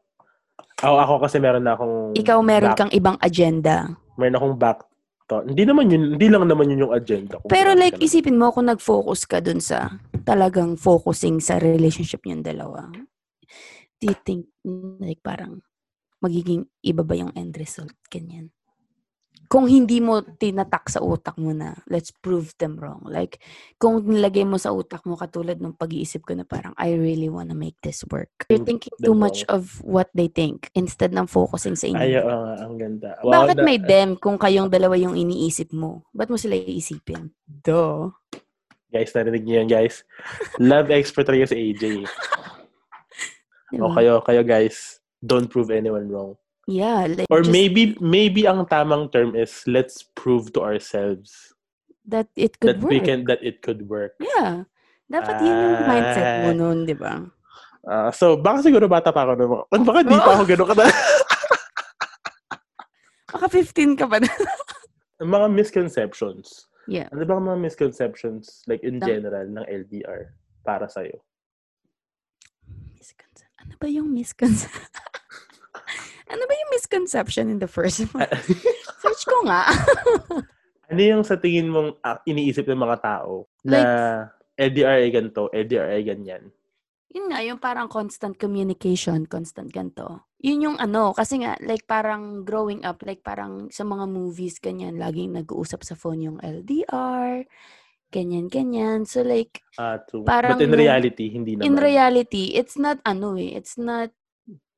Ako, 0.84 0.96
ako 1.00 1.14
kasi 1.24 1.40
meron 1.40 1.64
na 1.64 1.72
akong... 1.72 2.12
Ikaw 2.20 2.38
meron 2.44 2.76
back, 2.76 2.80
kang 2.84 2.92
ibang 2.92 3.16
agenda. 3.24 3.96
Meron 4.20 4.36
akong 4.36 4.58
back 4.60 4.80
thought. 5.26 5.46
Hindi 5.48 5.64
naman 5.66 5.90
yun, 5.90 6.04
hindi 6.16 6.28
lang 6.30 6.46
naman 6.46 6.70
yun 6.70 6.84
yung 6.88 6.96
agenda 6.96 7.40
ko. 7.40 7.48
Pero 7.50 7.74
like, 7.74 7.98
isipin 7.98 8.38
mo 8.38 8.54
kung 8.54 8.70
nag-focus 8.70 9.26
ka 9.26 9.40
dun 9.42 9.64
sa 9.64 9.98
talagang 10.28 10.78
focusing 10.78 11.42
sa 11.42 11.58
relationship 11.58 12.22
niyong 12.24 12.46
dalawa. 12.46 12.92
Do 14.00 14.04
you 14.12 14.18
think, 14.28 14.52
like, 15.00 15.24
parang 15.24 15.64
magiging 16.20 16.68
iba 16.84 17.02
ba 17.02 17.16
yung 17.18 17.32
end 17.34 17.56
result? 17.56 17.96
Ganyan. 18.12 18.55
Kung 19.46 19.70
hindi 19.70 20.02
mo 20.02 20.22
tinatak 20.22 20.90
sa 20.90 21.04
utak 21.06 21.38
mo 21.38 21.54
na, 21.54 21.78
let's 21.86 22.10
prove 22.10 22.54
them 22.58 22.78
wrong. 22.82 23.06
Like, 23.06 23.38
kung 23.78 24.02
nilagay 24.02 24.44
mo 24.44 24.58
sa 24.58 24.74
utak 24.74 25.06
mo 25.06 25.14
katulad 25.14 25.62
ng 25.62 25.78
pag-iisip 25.78 26.26
ko 26.26 26.34
na 26.34 26.48
parang, 26.48 26.74
I 26.80 26.98
really 26.98 27.30
wanna 27.30 27.54
make 27.54 27.78
this 27.86 28.02
work. 28.10 28.32
You're 28.50 28.62
Prove 28.62 28.70
thinking 28.70 28.96
them 28.98 29.06
too 29.06 29.18
much 29.18 29.46
of 29.46 29.80
what 29.86 30.10
they 30.18 30.28
think 30.28 30.70
instead 30.74 31.14
ng 31.14 31.30
focusing 31.30 31.78
sa 31.78 31.86
inyo. 31.90 32.02
Ay, 32.02 32.18
oo 32.18 32.46
ang 32.58 32.76
ganda. 32.80 33.18
Wow, 33.22 33.46
Bakit 33.46 33.58
na- 33.62 33.66
may 33.66 33.78
them 33.78 34.18
kung 34.18 34.38
kayong 34.42 34.70
dalawa 34.70 34.98
yung 34.98 35.14
iniisip 35.14 35.70
mo? 35.76 36.06
Ba't 36.16 36.30
mo 36.30 36.38
sila 36.38 36.58
iisipin? 36.58 37.30
Do. 37.46 38.14
Guys, 38.90 39.12
narinig 39.12 39.44
niyo 39.44 39.56
yan, 39.62 39.70
guys. 39.70 40.08
Love 40.58 40.90
expert 40.94 41.28
talaga 41.28 41.52
si 41.52 41.74
AJ. 41.74 41.84
O 43.76 43.92
kayo, 43.92 44.24
kayo 44.24 44.42
guys, 44.46 45.04
don't 45.20 45.50
prove 45.52 45.74
anyone 45.74 46.08
wrong. 46.08 46.38
Yeah. 46.66 47.06
Like, 47.06 47.30
Or 47.30 47.42
just 47.46 47.54
maybe, 47.54 47.94
maybe 48.02 48.46
ang 48.46 48.66
tamang 48.66 49.12
term 49.12 49.36
is 49.36 49.62
let's 49.66 50.02
prove 50.02 50.50
to 50.54 50.62
ourselves 50.62 51.54
that 52.06 52.26
it 52.36 52.58
could 52.60 52.78
that 52.78 52.82
work. 52.82 52.92
we 52.92 53.00
can, 53.00 53.26
that 53.26 53.42
it 53.42 53.62
could 53.62 53.86
work. 53.86 54.14
Yeah. 54.18 54.66
Dapat 55.06 55.36
yun 55.42 55.54
yung 55.54 55.78
mindset 55.86 56.28
mo 56.42 56.50
Ah. 56.50 56.58
noon, 56.58 56.78
di 56.86 56.98
ba? 56.98 57.22
Ah, 57.86 58.10
so, 58.10 58.34
baka 58.34 58.66
siguro 58.66 58.90
bata 58.90 59.14
pa 59.14 59.22
ako. 59.22 59.32
No? 59.38 59.70
Baka 59.70 60.02
di 60.02 60.18
pa 60.18 60.34
ako 60.34 60.44
gano'n 60.44 60.70
kada. 60.74 60.86
Baka 63.36 63.46
15 63.52 64.00
ka 64.00 64.08
pa 64.08 64.18
na. 64.18 64.30
mga 65.22 65.48
misconceptions. 65.52 66.66
Yeah. 66.88 67.12
Ano 67.12 67.26
ba 67.26 67.36
mga 67.36 67.60
misconceptions, 67.60 68.64
like 68.66 68.80
in 68.82 68.98
general, 68.98 69.44
ng 69.44 69.66
LDR 69.66 70.34
para 70.64 70.88
sa'yo? 70.88 71.20
Misconce- 72.96 73.46
Ano 73.60 73.76
ba 73.76 73.86
yung 73.86 74.10
misconception? 74.10 74.88
ano 76.30 76.44
ba 76.46 76.54
yung 76.54 76.74
misconception 76.74 77.50
in 77.50 77.60
the 77.62 77.70
first 77.70 78.02
one? 78.16 78.30
Search 79.02 79.24
ko 79.26 79.46
nga. 79.46 79.70
ano 80.92 81.02
yung 81.02 81.24
sa 81.26 81.38
tingin 81.38 81.70
mong 81.70 81.98
ah, 82.02 82.22
iniisip 82.26 82.66
ng 82.66 82.82
mga 82.82 82.98
tao 83.02 83.50
na 83.66 83.80
LDR 84.56 85.06
ay 85.06 85.12
ganito, 85.12 85.50
LDR 85.52 85.90
ay 85.98 86.04
ganyan? 86.06 86.50
yun 87.16 87.32
nga, 87.32 87.40
yung 87.48 87.64
parang 87.64 87.88
constant 87.88 88.36
communication, 88.36 89.24
constant 89.24 89.72
ganito. 89.72 90.28
Yun 90.44 90.68
yung 90.68 90.78
ano, 90.84 91.16
kasi 91.16 91.40
nga, 91.40 91.56
like 91.64 91.88
parang 91.88 92.44
growing 92.44 92.84
up, 92.84 93.00
like 93.08 93.24
parang 93.24 93.72
sa 93.72 93.88
mga 93.88 94.04
movies, 94.04 94.60
ganyan, 94.60 95.00
laging 95.00 95.32
nag-uusap 95.32 95.88
sa 95.88 95.96
phone 95.96 96.28
yung 96.28 96.38
LDR, 96.44 97.48
ganyan, 98.12 98.52
ganyan. 98.52 99.08
So 99.08 99.24
like, 99.24 99.64
true. 100.12 100.28
Parang 100.28 100.60
But 100.60 100.68
in 100.68 100.76
reality, 100.76 101.32
hindi 101.32 101.56
naman. 101.56 101.66
in 101.72 101.76
reality, 101.80 102.52
it's 102.52 102.76
not 102.76 103.00
ano 103.08 103.40
eh, 103.40 103.56
it's 103.56 103.80
not, 103.80 104.12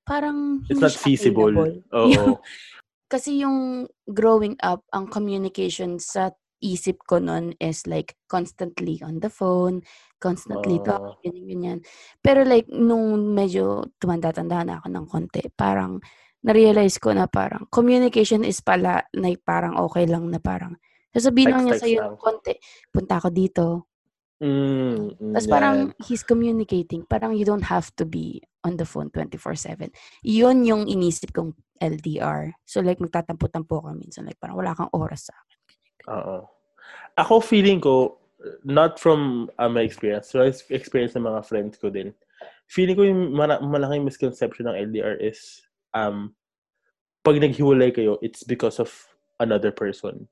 parang 0.08 0.64
It's 0.72 0.80
not 0.80 0.96
siya 0.96 1.04
feasible. 1.04 1.54
Oo. 1.92 2.40
Kasi 3.12 3.44
yung 3.44 3.88
growing 4.08 4.56
up, 4.64 4.84
ang 4.92 5.08
communication 5.08 6.00
sa 6.00 6.32
isip 6.60 7.06
ko 7.06 7.22
nun 7.22 7.54
is 7.62 7.86
like 7.86 8.18
constantly 8.26 8.98
on 9.06 9.22
the 9.22 9.30
phone, 9.30 9.86
constantly 10.18 10.82
Oo. 10.82 10.88
talking, 10.88 11.16
ganyan, 11.22 11.46
ganyan. 11.48 11.80
Pero 12.20 12.42
like, 12.44 12.66
nung 12.72 13.36
medyo 13.36 13.86
tumanda-tanda 14.02 14.66
na 14.66 14.82
ako 14.82 14.88
ng 14.90 15.06
konti, 15.08 15.42
parang 15.54 16.02
na-realize 16.42 16.98
ko 16.98 17.14
na 17.14 17.30
parang 17.30 17.70
communication 17.70 18.42
is 18.44 18.60
pala, 18.64 19.06
like 19.14 19.44
parang 19.46 19.78
okay 19.78 20.08
lang 20.10 20.28
na 20.32 20.42
parang 20.42 20.76
sasabihin 21.14 21.54
lang 21.54 21.64
niya 21.66 21.78
Text-text 21.78 21.86
sa'yo 21.88 22.00
ng 22.04 22.18
konti, 22.20 22.54
punta 22.90 23.14
ako 23.22 23.30
dito. 23.32 23.66
Mm, 24.38 25.34
Tapos 25.34 25.48
yan. 25.50 25.54
parang 25.54 25.78
he's 26.06 26.22
communicating, 26.22 27.06
parang 27.06 27.34
you 27.34 27.46
don't 27.46 27.66
have 27.66 27.90
to 27.98 28.06
be 28.06 28.42
on 28.68 28.76
the 28.76 28.84
phone 28.84 29.08
24-7. 29.10 29.88
Yun 30.28 30.68
yung 30.68 30.84
inisip 30.92 31.32
kong 31.32 31.56
LDR. 31.80 32.52
So 32.68 32.84
like, 32.84 33.00
magtatampo-tampo 33.00 33.80
ka 33.88 33.92
minsan. 33.96 34.28
Like, 34.28 34.38
parang 34.38 34.60
wala 34.60 34.76
kang 34.76 34.92
oras 34.92 35.32
sa 35.32 35.34
akin. 35.40 35.58
Oo. 36.12 36.38
Ako 37.16 37.40
feeling 37.40 37.80
ko, 37.80 38.20
not 38.68 39.00
from 39.00 39.50
uh, 39.58 39.72
my 39.72 39.82
experience, 39.82 40.30
so 40.30 40.44
ex- 40.44 40.68
experience 40.70 41.16
ng 41.16 41.26
mga 41.26 41.42
friends 41.48 41.80
ko 41.80 41.90
din, 41.90 42.12
feeling 42.68 42.96
ko 43.00 43.04
yung 43.08 43.32
mara- 43.34 43.64
malaking 43.64 44.06
misconception 44.06 44.68
ng 44.68 44.92
LDR 44.92 45.18
is, 45.18 45.64
um, 45.96 46.36
pag 47.26 47.40
naghiwalay 47.42 47.90
kayo, 47.92 48.20
it's 48.22 48.44
because 48.44 48.78
of 48.80 48.92
another 49.40 49.72
person. 49.72 50.28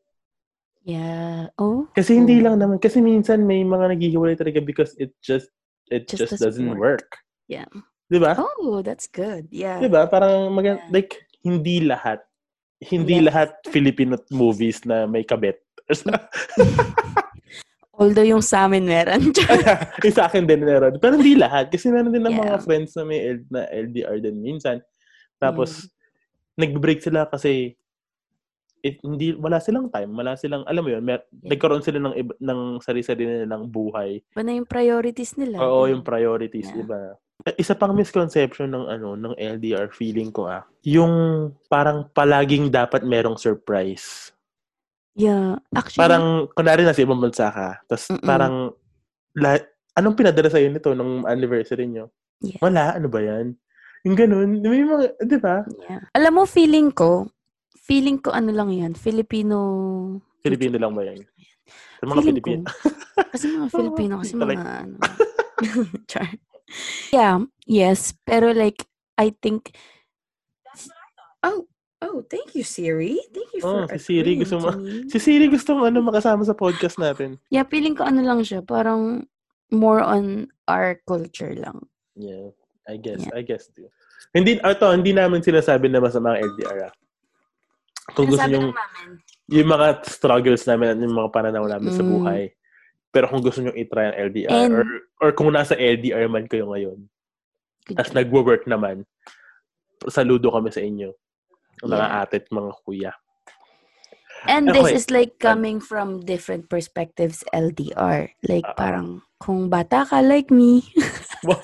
Yeah. 0.85 1.49
Oh? 1.57 1.89
Kasi 1.97 2.13
hindi 2.13 2.39
Oh. 2.39 2.49
lang 2.51 2.61
naman, 2.61 2.77
kasi 2.77 3.01
minsan 3.01 3.41
may 3.43 3.65
mga 3.65 3.97
naghihiwalay 3.97 4.37
talaga 4.37 4.61
because 4.61 4.93
it 5.01 5.11
just, 5.19 5.49
it 5.89 6.05
Just 6.05 6.29
just, 6.29 6.41
doesn't 6.41 6.65
doesn't 6.65 6.77
work. 6.77 7.17
Yeah. 7.49 7.69
Di 8.05 8.17
ba? 8.17 8.37
Oh, 8.37 8.79
that's 8.79 9.07
good. 9.07 9.49
Yeah. 9.49 9.81
Di 9.81 9.89
ba? 9.89 10.05
Parang, 10.05 10.49
mag- 10.49 10.65
Yeah. 10.67 10.81
like, 10.89 11.25
hindi 11.41 11.81
lahat, 11.81 12.21
hindi 12.79 13.17
Yes. 13.17 13.25
lahat 13.25 13.49
Filipino 13.67 14.13
movies 14.29 14.81
na 14.83 15.05
may 15.05 15.21
kabet. 15.21 15.61
Although 17.95 18.27
yung 18.27 18.43
sa 18.43 18.67
amin 18.67 18.83
meron. 18.83 19.31
yung 20.03 20.15
sa 20.15 20.27
akin 20.27 20.43
din 20.43 20.61
meron. 20.61 20.99
Pero 20.99 21.15
hindi 21.15 21.31
lahat. 21.33 21.71
Kasi 21.71 21.87
meron 21.87 22.11
din 22.11 22.21
ng 22.21 22.35
mga 22.35 22.59
Yeah. 22.59 22.63
friends 22.63 22.91
na 22.93 23.07
may 23.07 23.19
L- 23.23 23.47
na 23.47 23.63
LDR 23.65 24.19
din 24.19 24.35
minsan. 24.37 24.83
Tapos, 25.39 25.87
nag-break 26.55 26.99
sila 26.99 27.23
kasi 27.23 27.73
it, 28.81 28.99
hindi, 29.01 29.33
wala 29.33 29.57
silang 29.57 29.87
time. 29.89 30.11
Wala 30.11 30.35
silang, 30.35 30.61
alam 30.65 30.83
mo 30.83 30.91
yun, 30.91 31.01
mer- 31.01 31.25
Yeah. 31.31 31.55
nagkaroon 31.55 31.81
sila 31.81 31.97
ng, 31.99 32.13
iba- 32.15 32.37
ng 32.37 32.59
sarili-sarili 32.79 33.41
nilang 33.41 33.65
buhay. 33.65 34.19
Iba 34.29 34.43
na 34.43 34.53
yung 34.53 34.67
priorities 34.67 35.33
nila. 35.33 35.57
Oo, 35.57 35.87
yung 35.87 36.03
priorities, 36.03 36.67
Yeah. 36.67 36.77
di 36.77 36.85
ba? 36.85 36.99
Eh, 36.99 37.15
Isa 37.61 37.77
pang 37.77 37.93
misconception 37.93 38.73
ng 38.73 38.85
ano 38.89 39.13
ng 39.13 39.33
LDR 39.37 39.93
feeling 39.93 40.33
ko 40.33 40.49
ah, 40.49 40.65
yung 40.81 41.13
parang 41.69 42.09
palaging 42.09 42.73
dapat 42.73 43.05
merong 43.05 43.37
surprise. 43.37 44.33
Yeah. 45.13 45.61
Actually, 45.71 46.01
Parang 46.01 46.25
kunwari 46.57 46.81
nasa 46.81 47.05
ibang 47.05 47.21
bansa 47.21 47.47
ka, 47.53 47.79
tapos 47.85 48.11
Mm-mm. 48.11 48.25
parang 48.25 48.73
la, 49.37 49.61
anong 49.95 50.17
pinadala 50.17 50.51
sa'yo 50.51 50.67
nito 50.67 50.91
nung 50.91 51.23
anniversary 51.23 51.87
nyo? 51.87 52.11
Yeah. 52.43 52.59
Wala, 52.59 52.99
ano 52.99 53.07
ba 53.07 53.23
yan? 53.23 53.55
Yung 54.03 54.15
ganun, 54.19 54.59
may 54.59 54.83
mga, 54.83 55.15
di 55.23 55.37
ba? 55.39 55.63
yeah. 55.87 56.03
Alam 56.13 56.41
mo, 56.41 56.43
feeling 56.43 56.91
ko, 56.91 57.31
feeling 57.79 58.19
ko 58.19 58.35
ano 58.35 58.51
lang 58.51 58.69
yan, 58.75 58.91
Filipino... 58.93 59.57
Filipino 60.43 60.75
lang 60.77 60.93
ba 60.93 61.07
yan? 61.07 61.23
Sa 61.97 62.05
mga 62.05 62.21
Filipino. 62.21 62.61
Kasi 63.31 63.45
mga 63.57 63.69
Filipino, 63.71 64.13
kasi 64.19 64.33
mga 64.35 64.61
ano. 64.83 64.95
Char. 66.11 66.27
Yeah, 67.11 67.45
yes. 67.65 68.13
Pero 68.25 68.51
like, 68.51 68.83
I 69.17 69.31
think... 69.41 69.71
Oh, 71.45 71.69
oh, 72.01 72.25
thank 72.25 72.57
you, 72.57 72.65
Siri. 72.65 73.21
Thank 73.29 73.49
you 73.53 73.61
Oh, 73.61 73.85
for 73.85 73.97
si 74.01 74.17
Siri 74.17 74.33
gusto 74.35 74.57
to 74.57 74.63
mo-. 74.65 74.77
Si 75.05 75.17
Siri 75.21 75.45
gusto 75.45 75.77
mo 75.77 75.85
ano 75.85 76.01
makasama 76.01 76.41
sa 76.41 76.57
podcast 76.57 76.97
natin. 76.97 77.37
Yeah, 77.53 77.69
feeling 77.69 77.93
ko 77.93 78.01
ano 78.03 78.25
lang 78.25 78.41
siya, 78.41 78.65
parang 78.65 79.29
more 79.69 80.01
on 80.01 80.49
our 80.65 80.97
culture 81.05 81.53
lang. 81.53 81.85
Yeah, 82.17 82.49
I 82.89 82.97
guess, 82.97 83.21
Yeah. 83.29 83.37
I 83.37 83.41
guess 83.45 83.69
too. 83.69 83.89
Hindi, 84.33 84.57
ito, 84.57 84.85
hindi 84.89 85.13
namin 85.13 85.45
sinasabi 85.45 85.85
na 85.87 86.01
masama 86.01 86.33
ang 86.33 86.43
LDR 86.43 86.89
ah. 86.89 86.93
Kung 88.13 88.29
gusto 88.29 88.41
namin. 88.45 88.73
yung 89.49 89.69
mga 89.69 89.87
struggles 90.05 90.65
namin 90.65 90.93
at 90.93 90.99
yung 90.99 91.13
mga 91.13 91.29
pananaw 91.29 91.65
namin 91.65 91.93
sa 91.93 92.01
Mm. 92.01 92.09
buhay. 92.09 92.41
Pero 93.15 93.31
kung 93.31 93.39
gusto 93.39 93.63
nyo 93.63 93.71
i-try 93.71 94.11
ang 94.11 94.17
LDR, 94.27 94.51
And- 94.51 94.73
or, 94.75 94.83
or 95.23 95.29
kung 95.31 95.55
nasa 95.55 95.71
LDR 95.73 96.27
man 96.27 96.51
kayo 96.51 96.67
ngayon, 96.67 97.07
as 97.95 98.11
nagwo-work 98.11 98.67
naman, 98.67 99.07
saludo 100.11 100.51
kami 100.51 100.67
sa 100.67 100.83
inyo. 100.83 101.15
Mga 101.79 101.95
Yeah. 101.95 102.19
ate 102.19 102.35
at 102.43 102.47
mga 102.51 102.71
kuya. 102.83 103.11
And 104.45 104.67
Okay. 104.67 104.75
this 104.77 104.91
is 104.91 105.07
like 105.09 105.39
coming 105.39 105.79
from 105.79 106.21
different 106.21 106.67
perspectives 106.67 107.39
LDR. 107.49 108.35
Like 108.43 108.67
Ah. 108.67 108.75
parang 108.75 109.23
kung 109.39 109.71
bata 109.71 110.03
ka 110.03 110.19
like 110.19 110.51
me, 110.51 110.83
Wow. 111.47 111.63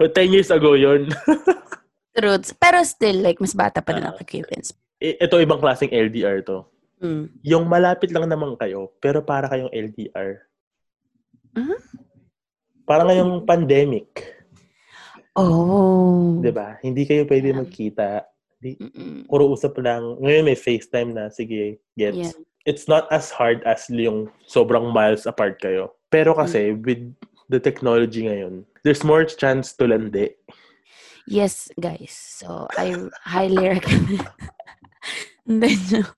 But 0.00 0.16
10 0.16 0.32
years 0.32 0.48
ago 0.48 0.72
yon 0.74 1.12
truths. 2.16 2.54
Pero 2.54 2.78
still, 2.84 3.20
like, 3.20 3.36
mas 3.38 3.52
bata 3.52 3.82
pa 3.82 3.92
din 3.92 4.06
Ah. 4.06 4.16
ako 4.16 4.22
kay 4.24 4.40
Vince. 4.48 4.72
ito 4.96 5.36
ibang 5.36 5.60
klaseng 5.60 5.92
LDR 5.92 6.40
to. 6.40 6.64
Mm. 7.02 7.26
Yung 7.42 7.64
malapit 7.68 8.08
lang 8.08 8.24
naman 8.24 8.56
kayo, 8.56 8.88
pero 8.96 9.20
para 9.20 9.50
kayong 9.50 9.68
LDR. 9.68 10.46
Ah? 11.54 11.78
Para 12.84 13.02
ngayong 13.08 13.48
pandemic. 13.48 14.34
Oh. 15.34 16.38
'di 16.38 16.52
ba? 16.54 16.78
Hindi 16.78 17.02
kayo 17.08 17.26
pwede 17.26 17.50
Yeah. 17.50 17.58
magkita, 17.58 18.08
Di, 18.62 18.78
puro 19.28 19.50
usap 19.50 19.76
lang. 19.82 20.16
Ngayon 20.22 20.46
may 20.46 20.56
FaceTime 20.56 21.10
na. 21.12 21.28
Sige, 21.28 21.82
gets. 21.98 22.16
Yeah. 22.16 22.34
It's 22.64 22.88
not 22.88 23.04
as 23.12 23.28
hard 23.28 23.60
as 23.68 23.84
yung 23.92 24.32
sobrang 24.48 24.88
miles 24.88 25.28
apart 25.28 25.60
kayo. 25.60 25.92
Pero 26.08 26.32
kasi, 26.32 26.72
with 26.72 27.12
the 27.52 27.60
technology 27.60 28.24
ngayon, 28.24 28.64
there's 28.80 29.04
more 29.04 29.28
chance 29.28 29.76
to 29.76 29.84
landi. 29.84 30.32
Yes, 31.28 31.68
guys. 31.76 32.12
So, 32.16 32.64
I 32.80 32.96
highly 33.20 33.76
recommend. 33.76 34.24
Hindi, 35.44 35.76
joke. 35.76 36.16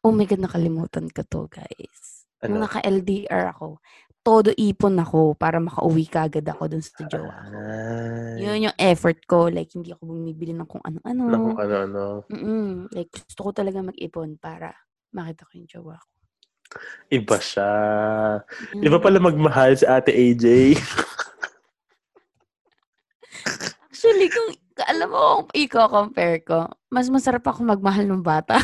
Oh 0.00 0.12
my 0.16 0.24
God, 0.24 0.40
nakalimutan 0.48 1.12
ko 1.12 1.28
to, 1.28 1.44
guys. 1.52 2.24
Nung 2.40 2.60
Ano? 2.60 2.64
naka-LDR 2.64 3.52
ako, 3.52 3.84
todo 4.24 4.48
ipon 4.56 4.96
ako 4.96 5.36
para 5.36 5.60
makauwi 5.60 6.08
ka 6.08 6.24
agad 6.24 6.48
ako 6.48 6.72
dun 6.72 6.80
sa 6.80 7.04
jowa 7.04 7.36
ko. 7.44 7.60
Yun 8.40 8.72
yung 8.72 8.76
effort 8.80 9.20
ko. 9.28 9.52
Like, 9.52 9.68
hindi 9.76 9.92
ako 9.92 10.16
bumibili 10.16 10.56
ng 10.56 10.64
kung 10.64 10.80
ano-ano. 10.80 11.28
naku, 11.28 11.48
ano, 11.60 11.74
ano. 11.84 12.04
Mm-mm. 12.32 12.88
Like, 12.88 13.12
gusto 13.12 13.40
ko 13.44 13.50
talaga 13.52 13.84
mag-ipon 13.84 14.40
para 14.40 14.72
makita 15.12 15.44
ko 15.44 15.52
yung 15.60 15.68
jowa 15.68 16.00
ko. 16.00 16.08
Iba 17.12 17.36
siya. 17.36 17.70
Mm. 18.72 18.82
Iba 18.88 18.98
pala 18.98 19.20
magmahal 19.20 19.76
si 19.76 19.84
Ate 19.84 20.10
AJ. 20.10 20.74
Actually, 23.92 24.32
kung 24.32 24.56
alam 24.88 25.08
mo 25.12 25.44
kung 25.44 25.50
i-compare 25.54 26.40
ko, 26.42 26.66
mas 26.88 27.12
masarap 27.12 27.44
ako 27.46 27.62
magmahal 27.62 28.08
ng 28.08 28.24
bata. 28.24 28.56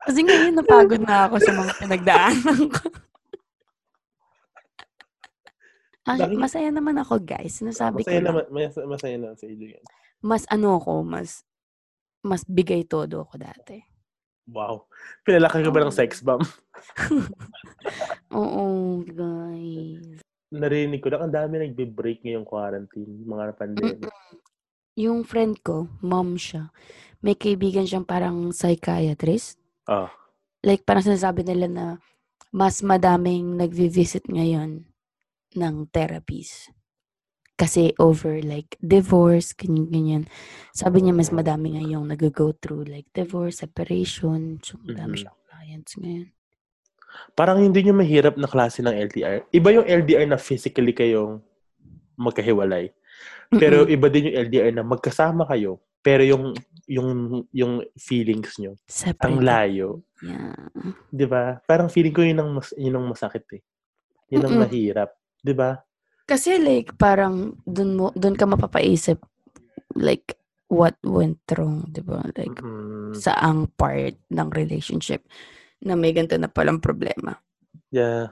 Kasi 0.00 0.20
ngayon 0.24 0.56
napagod 0.56 1.02
na 1.04 1.28
ako 1.28 1.36
sa 1.40 1.52
mga 1.52 1.72
pinagdaanan 1.76 2.60
ko. 2.72 2.84
Actually, 6.10 6.38
masaya 6.40 6.70
naman 6.72 6.96
ako, 6.98 7.20
guys. 7.22 7.60
Sinasabi 7.60 8.02
masaya 8.02 8.08
ko 8.08 8.14
lang. 8.16 8.26
naman, 8.26 8.44
masaya, 8.50 8.86
masaya 8.88 9.16
naman 9.20 9.36
si 9.36 9.44
AJ. 9.46 9.62
yan. 9.78 9.84
Mas 10.20 10.42
ano 10.48 10.80
ako, 10.80 11.04
mas 11.04 11.44
mas 12.20 12.42
bigay 12.44 12.84
todo 12.88 13.24
ako 13.24 13.36
dati. 13.40 13.80
Wow. 14.50 14.90
Pinalaki 15.22 15.62
ka 15.62 15.70
ba 15.70 15.84
ng 15.86 15.94
sex 15.94 16.24
bomb? 16.24 16.42
Oo, 18.34 18.98
guys. 19.06 20.24
Narinig 20.50 20.98
ko 20.98 21.14
lang, 21.14 21.30
ang 21.30 21.34
dami 21.34 21.62
nagbe-break 21.62 22.26
ngayong 22.26 22.48
quarantine, 22.48 23.22
mga 23.22 23.54
pandemic. 23.54 24.10
Yung 24.98 25.22
friend 25.22 25.62
ko, 25.62 25.86
mom 26.02 26.34
siya. 26.34 26.74
May 27.22 27.38
kaibigan 27.38 27.86
siyang 27.86 28.08
parang 28.08 28.50
psychiatrist. 28.50 29.59
Ah. 29.88 30.10
like 30.60 30.84
parang 30.84 31.04
sinasabi 31.04 31.40
nila 31.44 31.66
na 31.66 31.86
mas 32.52 32.82
madaming 32.82 33.56
nagvi-visit 33.56 34.26
ngayon 34.28 34.84
ng 35.56 35.74
therapies. 35.94 36.68
Kasi 37.54 37.92
over 38.00 38.40
like 38.40 38.80
divorce, 38.80 39.52
ganyan-ganyan. 39.52 40.24
Sabi 40.72 41.04
niya 41.04 41.12
mas 41.12 41.28
madami 41.28 41.76
ngayong 41.76 42.08
nag-go 42.08 42.56
through 42.56 42.88
like 42.88 43.04
divorce, 43.12 43.60
separation. 43.60 44.56
So, 44.64 44.80
madami 44.80 45.20
Mhm. 45.20 45.20
siyang 45.20 45.38
clients 45.44 45.92
ngayon. 46.00 46.28
Parang 47.36 47.58
hindi 47.60 47.84
nyo 47.84 47.94
mahirap 48.00 48.38
na 48.40 48.48
klase 48.48 48.80
ng 48.80 48.94
LDR. 48.94 49.44
Iba 49.52 49.68
yung 49.76 49.84
LDR 49.84 50.24
na 50.24 50.40
physically 50.40 50.94
kayong 50.94 51.42
magkahiwalay. 52.16 52.92
Pero 53.50 53.84
Mm-mm. 53.84 53.92
iba 53.92 54.06
din 54.08 54.30
yung 54.30 54.38
LDR 54.46 54.70
na 54.72 54.84
magkasama 54.86 55.44
kayo. 55.44 55.82
Pero 56.00 56.24
yung 56.24 56.56
yung 56.88 57.10
yung 57.52 57.84
feelings 57.94 58.56
nyo, 58.58 58.72
ang 58.74 58.88
Separated. 58.88 59.44
layo. 59.44 59.88
Yeah. 60.20 60.56
'Di 61.12 61.26
ba? 61.28 61.60
Parang 61.64 61.92
feeling 61.92 62.14
ko 62.14 62.24
yun 62.24 62.40
ang 62.40 62.50
mas, 62.56 62.72
yun 62.74 62.96
ang 62.96 63.06
masakit 63.08 63.44
eh. 63.56 63.62
Yun 64.32 64.46
ang 64.48 64.54
Mm-mm. 64.56 64.64
mahirap, 64.64 65.10
'di 65.44 65.54
ba? 65.54 65.80
Kasi 66.24 66.56
like 66.62 66.94
parang 66.96 67.58
dun 67.66 67.98
mo 67.98 68.14
dun 68.14 68.38
ka 68.38 68.46
mapapaisip 68.46 69.18
like 69.98 70.38
what 70.70 70.94
went 71.02 71.42
wrong, 71.52 71.84
'di 71.90 72.00
ba? 72.00 72.22
Like 72.32 72.54
Mm, 72.56 73.12
saang 73.12 73.66
part 73.74 74.14
ng 74.30 74.48
relationship 74.54 75.26
na 75.82 75.98
may 75.98 76.14
ganito 76.14 76.38
na 76.38 76.46
palang 76.46 76.78
problema. 76.78 77.34
yeah. 77.90 78.30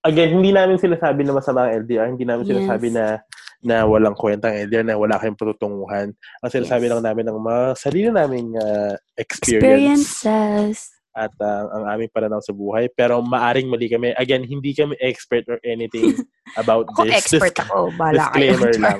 Again, 0.00 0.40
hindi 0.40 0.48
namin 0.54 0.80
sinasabi 0.80 1.26
na 1.28 1.36
masama 1.36 1.68
ang 1.68 1.84
LDR, 1.84 2.08
hindi 2.08 2.24
namin 2.24 2.48
Yes. 2.48 2.64
sinasabi 2.64 2.88
na 2.88 3.20
na 3.60 3.84
walang 3.84 4.16
kwentang 4.16 4.56
LDR, 4.56 4.84
na 4.84 4.96
wala 4.96 5.20
kayong 5.20 5.36
patutunguhan. 5.36 6.16
Ang 6.40 6.50
sinasabi 6.52 6.88
Yes. 6.88 6.92
lang 6.96 7.02
namin 7.04 7.24
ng 7.28 7.38
mga 7.38 7.62
sarili 7.76 8.08
naming 8.08 8.48
ah, 8.56 8.96
experience. 9.16 10.24
Experiences. 10.24 10.96
at 11.10 11.34
uh, 11.42 11.66
ang 11.74 11.84
aming 11.90 12.08
pananaw 12.14 12.38
sa 12.38 12.54
buhay. 12.54 12.86
Pero 12.94 13.18
maaring 13.20 13.66
mali 13.66 13.90
kami. 13.90 14.14
Again, 14.14 14.46
hindi 14.46 14.70
kami 14.72 14.94
expert 15.02 15.42
or 15.50 15.58
anything 15.66 16.14
about 16.62 16.86
Ako 16.94 17.02
this. 17.04 17.18
expert 17.26 17.50
Dis- 17.52 17.66
ako. 17.66 17.90
Bala 17.98 18.30
kayo. 18.30 18.54
Disclaimer 18.54 18.72
lang. 18.86 18.98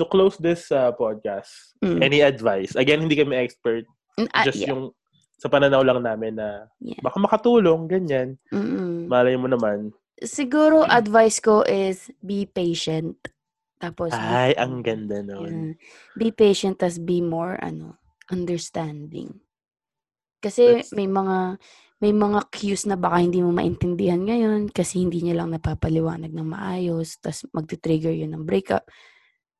To 0.00 0.04
close 0.08 0.40
this 0.40 0.72
uh, 0.72 0.90
podcast, 0.96 1.52
Mm. 1.84 1.98
any 2.00 2.22
advice? 2.22 2.72
Again, 2.72 3.04
hindi 3.04 3.18
kami 3.18 3.36
expert. 3.36 3.84
Ah, 4.32 4.46
Just 4.46 4.62
yeah. 4.64 4.72
yung 4.72 4.94
sa 5.36 5.50
pananaw 5.50 5.82
lang 5.82 6.00
namin 6.00 6.38
na 6.38 6.70
Yeah. 6.80 6.96
baka 7.02 7.18
makatulong, 7.18 7.84
ganyan. 7.84 8.40
Mm-mm. 8.48 9.10
Malay 9.10 9.34
mo 9.36 9.44
naman. 9.46 9.92
Siguro 10.22 10.86
advice 10.86 11.42
ko 11.42 11.66
is 11.66 12.06
be 12.22 12.46
patient. 12.46 13.18
Tapos 13.82 14.14
Ay, 14.14 14.54
ang 14.54 14.78
ganda 14.78 15.26
nun. 15.26 15.74
Be 16.14 16.30
patient 16.30 16.78
tas 16.78 17.02
be 17.02 17.18
more 17.18 17.58
ano, 17.58 17.98
understanding. 18.30 19.42
Kasi 20.38 20.86
That's- 20.86 20.94
may 20.94 21.10
mga 21.10 21.58
may 22.02 22.14
mga 22.14 22.50
cues 22.50 22.86
na 22.86 22.98
baka 22.98 23.22
hindi 23.22 23.42
mo 23.42 23.54
maintindihan 23.54 24.22
ngayon 24.22 24.70
kasi 24.74 25.02
hindi 25.02 25.22
niya 25.22 25.42
lang 25.42 25.54
napapaliwanag 25.54 26.34
ng 26.34 26.48
maayos 26.50 27.18
tas 27.22 27.46
magti-trigger 27.50 28.10
yun 28.10 28.34
ng 28.34 28.46
breakup. 28.46 28.86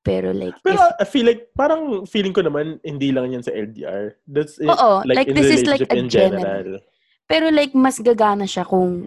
Pero 0.03 0.35
like 0.35 0.59
Pero 0.67 0.83
if 0.99 1.03
I 1.03 1.07
feel 1.07 1.27
like, 1.27 1.55
parang 1.55 2.03
feeling 2.11 2.35
ko 2.35 2.43
naman, 2.43 2.83
hindi 2.83 3.15
lang 3.15 3.31
yan 3.31 3.47
sa 3.47 3.55
LDR. 3.55 4.19
That's 4.27 4.59
in, 4.59 4.67
Oo, 4.67 5.07
like, 5.07 5.31
in 5.31 5.39
this 5.39 5.63
is 5.63 5.67
like 5.67 5.87
a 5.87 5.95
in 5.95 6.11
general. 6.11 6.83
Pero 7.31 7.55
like 7.55 7.75
mas 7.79 8.03
gagana 8.03 8.51
siya 8.51 8.67
kung 8.67 9.07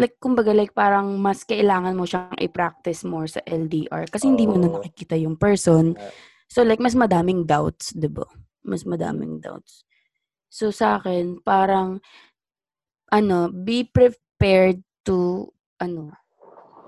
like 0.00 0.16
kumbaga 0.16 0.56
like 0.56 0.72
parang 0.72 1.20
mas 1.20 1.44
kailangan 1.44 1.92
mo 1.92 2.08
siyang 2.08 2.32
i-practice 2.40 3.04
more 3.04 3.28
sa 3.28 3.44
LDR 3.44 4.08
kasi 4.08 4.32
hindi 4.32 4.48
mo 4.48 4.56
na 4.56 4.72
nakikita 4.72 5.14
yung 5.20 5.36
person. 5.36 5.92
So 6.48 6.64
like 6.64 6.80
mas 6.80 6.96
madaming 6.96 7.44
doubts, 7.44 7.92
'di 7.92 8.08
ba? 8.08 8.24
Mas 8.64 8.88
madaming 8.88 9.44
doubts. 9.44 9.84
So 10.48 10.72
sa 10.72 10.98
akin 10.98 11.44
parang 11.44 12.00
ano, 13.12 13.52
be 13.52 13.84
prepared 13.84 14.80
to 15.04 15.52
ano 15.78 16.19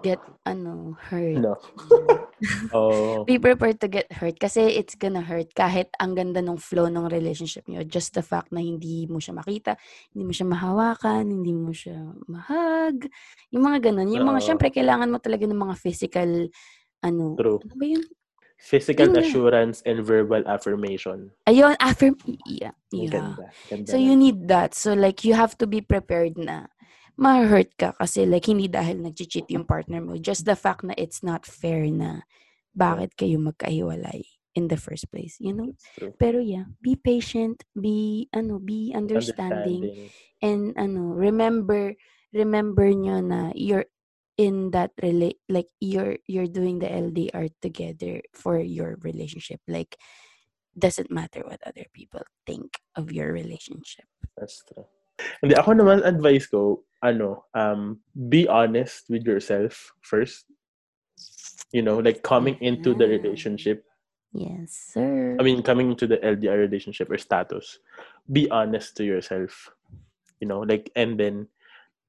get 0.03 0.21
ano 0.45 0.99
hurt. 0.99 1.39
No. 1.39 1.55
Oh. 2.75 3.23
Be 3.23 3.39
prepared 3.39 3.79
to 3.79 3.87
get 3.87 4.11
hurt 4.11 4.35
kasi 4.35 4.67
it's 4.75 4.99
gonna 4.99 5.23
hurt 5.23 5.55
kahit 5.55 5.95
ang 6.03 6.19
ganda 6.19 6.43
ng 6.43 6.59
flow 6.59 6.91
ng 6.91 7.07
relationship 7.07 7.63
niyo. 7.71 7.87
Just 7.87 8.19
the 8.19 8.25
fact 8.27 8.51
na 8.51 8.59
hindi 8.59 9.07
mo 9.07 9.23
siya 9.23 9.39
makita, 9.39 9.79
hindi 10.11 10.27
mo 10.27 10.33
siya 10.35 10.51
mahawakan, 10.51 11.31
hindi 11.31 11.55
mo 11.55 11.71
siya 11.71 12.03
mahag, 12.27 13.07
yung 13.55 13.63
mga 13.63 13.79
ganun. 13.95 14.11
Yung 14.11 14.27
mga, 14.27 14.41
Oo. 14.43 14.47
syempre, 14.51 14.75
kailangan 14.75 15.15
mo 15.15 15.23
talaga 15.23 15.47
ng 15.47 15.55
mga 15.55 15.77
physical, 15.79 16.51
ano, 17.07 17.39
True. 17.39 17.63
ano 17.63 17.75
ba 17.79 17.87
yun? 17.87 18.05
Physical 18.63 19.11
Yun 19.11 19.15
nga. 19.15 19.23
assurance 19.23 19.79
and 19.87 20.03
verbal 20.03 20.43
affirmation. 20.47 21.31
Ayun, 21.47 21.75
affirm, 21.79 22.15
yeah, 22.47 22.75
yeah. 22.91 23.11
ganda. 23.11 23.51
Ganda 23.71 23.87
So, 23.91 23.99
na. 23.99 24.03
you 24.03 24.15
need 24.15 24.51
that. 24.51 24.75
So, 24.75 24.95
like, 24.95 25.23
you 25.23 25.35
have 25.35 25.59
to 25.63 25.67
be 25.71 25.79
prepared 25.83 26.39
na 26.39 26.71
ma-hurt 27.17 27.77
ka 27.77 27.93
kasi, 27.97 28.25
like, 28.25 28.49
hindi 28.49 28.69
dahil 28.69 29.03
nag-cheat 29.03 29.49
yung 29.53 29.69
partner 29.69 30.01
mo. 30.01 30.17
Just 30.17 30.45
the 30.45 30.57
fact 30.57 30.85
na 30.85 30.95
it's 30.97 31.21
not 31.21 31.45
fair 31.45 31.87
na 31.89 32.25
bakit 32.73 33.15
kayo 33.17 33.37
magkahiwalay 33.39 34.25
in 34.57 34.69
the 34.69 34.77
first 34.77 35.09
place, 35.13 35.37
you 35.41 35.53
know? 35.53 35.73
Pero 36.21 36.41
yeah, 36.41 36.69
be 36.81 36.97
patient, 36.97 37.65
be, 37.73 38.29
ano, 38.33 38.61
be 38.61 38.93
understanding, 38.97 40.13
and, 40.41 40.77
ano, 40.77 41.13
remember, 41.13 41.97
remember 42.33 42.89
nyo 42.89 43.21
na 43.21 43.53
you're 43.55 43.89
in 44.41 44.73
that 44.73 44.89
relate 45.05 45.37
like 45.53 45.69
you're 45.77 46.17
you're 46.25 46.49
doing 46.49 46.81
the 46.81 46.89
LDR 46.89 47.53
together 47.61 48.25
for 48.33 48.57
your 48.57 48.97
relationship 49.05 49.61
like 49.69 50.01
doesn't 50.73 51.13
matter 51.13 51.45
what 51.45 51.61
other 51.69 51.85
people 51.93 52.25
think 52.49 52.81
of 52.97 53.13
your 53.13 53.29
relationship 53.29 54.09
That's 54.37 54.65
true. 54.65 54.89
Hindi, 55.45 55.55
ako 55.55 55.71
naman, 55.77 56.03
advice 56.03 56.49
ko, 56.49 56.83
ano, 57.03 57.45
um, 57.55 57.99
be 58.29 58.47
honest 58.49 59.11
with 59.11 59.27
yourself 59.27 59.93
first. 60.01 60.47
You 61.73 61.83
know, 61.83 61.99
like 61.99 62.23
coming 62.23 62.57
into 62.61 62.93
the 62.93 63.09
relationship, 63.09 63.85
yes 64.33 64.93
sir 64.93 65.37
I 65.39 65.43
mean, 65.43 65.63
coming 65.63 65.91
into 65.91 66.07
the 66.07 66.19
LDR 66.19 66.59
relationship 66.59 67.11
or 67.11 67.19
status, 67.19 67.79
be 68.31 68.49
honest 68.51 68.97
to 68.97 69.05
yourself. 69.05 69.71
You 70.41 70.49
know, 70.49 70.61
like, 70.61 70.91
and 70.97 71.19
then, 71.19 71.49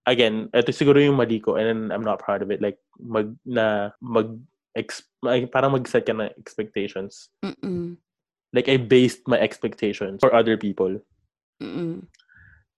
again, 0.05 0.49
ito 0.53 0.71
siguro 0.71 0.99
yung 0.99 1.15
mali 1.15 1.39
ko, 1.39 1.55
and 1.55 1.93
I'm 1.93 2.03
not 2.03 2.19
proud 2.19 2.41
of 2.41 2.51
it, 2.51 2.61
like, 2.61 2.79
mag, 2.99 3.35
na, 3.45 3.91
mag, 4.01 4.35
ex, 4.75 5.03
ay, 5.23 5.45
parang 5.45 5.73
mag-set 5.73 6.05
ka 6.05 6.13
ng 6.13 6.33
expectations. 6.37 7.29
Mm-mm. 7.45 7.95
Like, 8.51 8.67
I 8.67 8.77
based 8.77 9.27
my 9.27 9.39
expectations 9.39 10.19
for 10.19 10.33
other 10.33 10.57
people. 10.57 10.99
Mm-mm. 11.61 12.09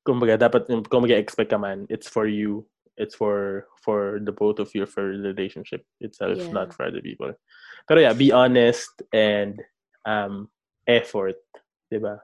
Kumbaga, 0.06 0.38
dapat, 0.38 0.70
kung 0.88 1.04
mag-expect 1.04 1.50
ka 1.50 1.58
man, 1.58 1.90
it's 1.90 2.06
for 2.08 2.30
you 2.30 2.64
it's 2.96 3.12
for 3.12 3.68
for 3.84 4.24
the 4.24 4.32
both 4.32 4.56
of 4.56 4.72
you 4.72 4.88
for 4.88 5.04
the 5.20 5.36
relationship 5.36 5.84
itself, 6.00 6.40
Yeah. 6.40 6.56
not 6.56 6.72
for 6.72 6.88
other 6.88 7.04
people. 7.04 7.36
Pero 7.92 8.00
yeah, 8.00 8.16
be 8.16 8.32
honest 8.32 8.88
and 9.12 9.60
um 10.08 10.48
effort, 10.88 11.36
'di 11.92 12.00
ba? 12.00 12.24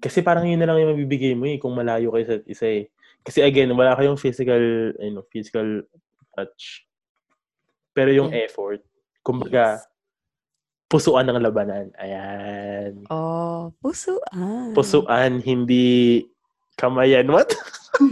Kasi 0.00 0.24
parang 0.24 0.48
yun 0.48 0.56
na 0.56 0.72
lang 0.72 0.80
yung 0.80 0.96
mabibigay 0.96 1.36
mo 1.36 1.44
eh 1.44 1.60
kung 1.60 1.76
malayo 1.76 2.14
kayo 2.14 2.24
sa 2.24 2.36
isa 2.48 2.66
eh. 2.70 2.84
Kasi 3.20 3.44
again, 3.44 3.68
wala 3.76 3.92
kayong 3.98 4.16
physical, 4.16 4.94
you 4.96 5.12
know, 5.12 5.26
physical 5.28 5.84
touch. 6.32 6.86
Pero 7.92 8.08
yung 8.08 8.30
Yeah. 8.32 8.48
effort, 8.48 8.80
kumbaga, 9.20 9.82
Yes. 9.82 9.84
pusuan 10.88 11.28
ng 11.28 11.44
labanan. 11.44 11.92
Ayan. 12.00 13.04
Oh, 13.12 13.68
pusuan. 13.84 14.72
Pusuan, 14.72 15.44
hindi 15.44 16.24
kamayan. 16.78 17.28
What? 17.28 17.52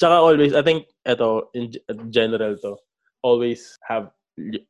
Tsaka 0.00 0.18
always, 0.18 0.50
I 0.56 0.62
think, 0.66 0.90
eto, 1.06 1.46
in 1.54 1.70
g- 1.70 1.84
general 2.10 2.58
to, 2.66 2.74
always 3.22 3.78
have 3.86 4.10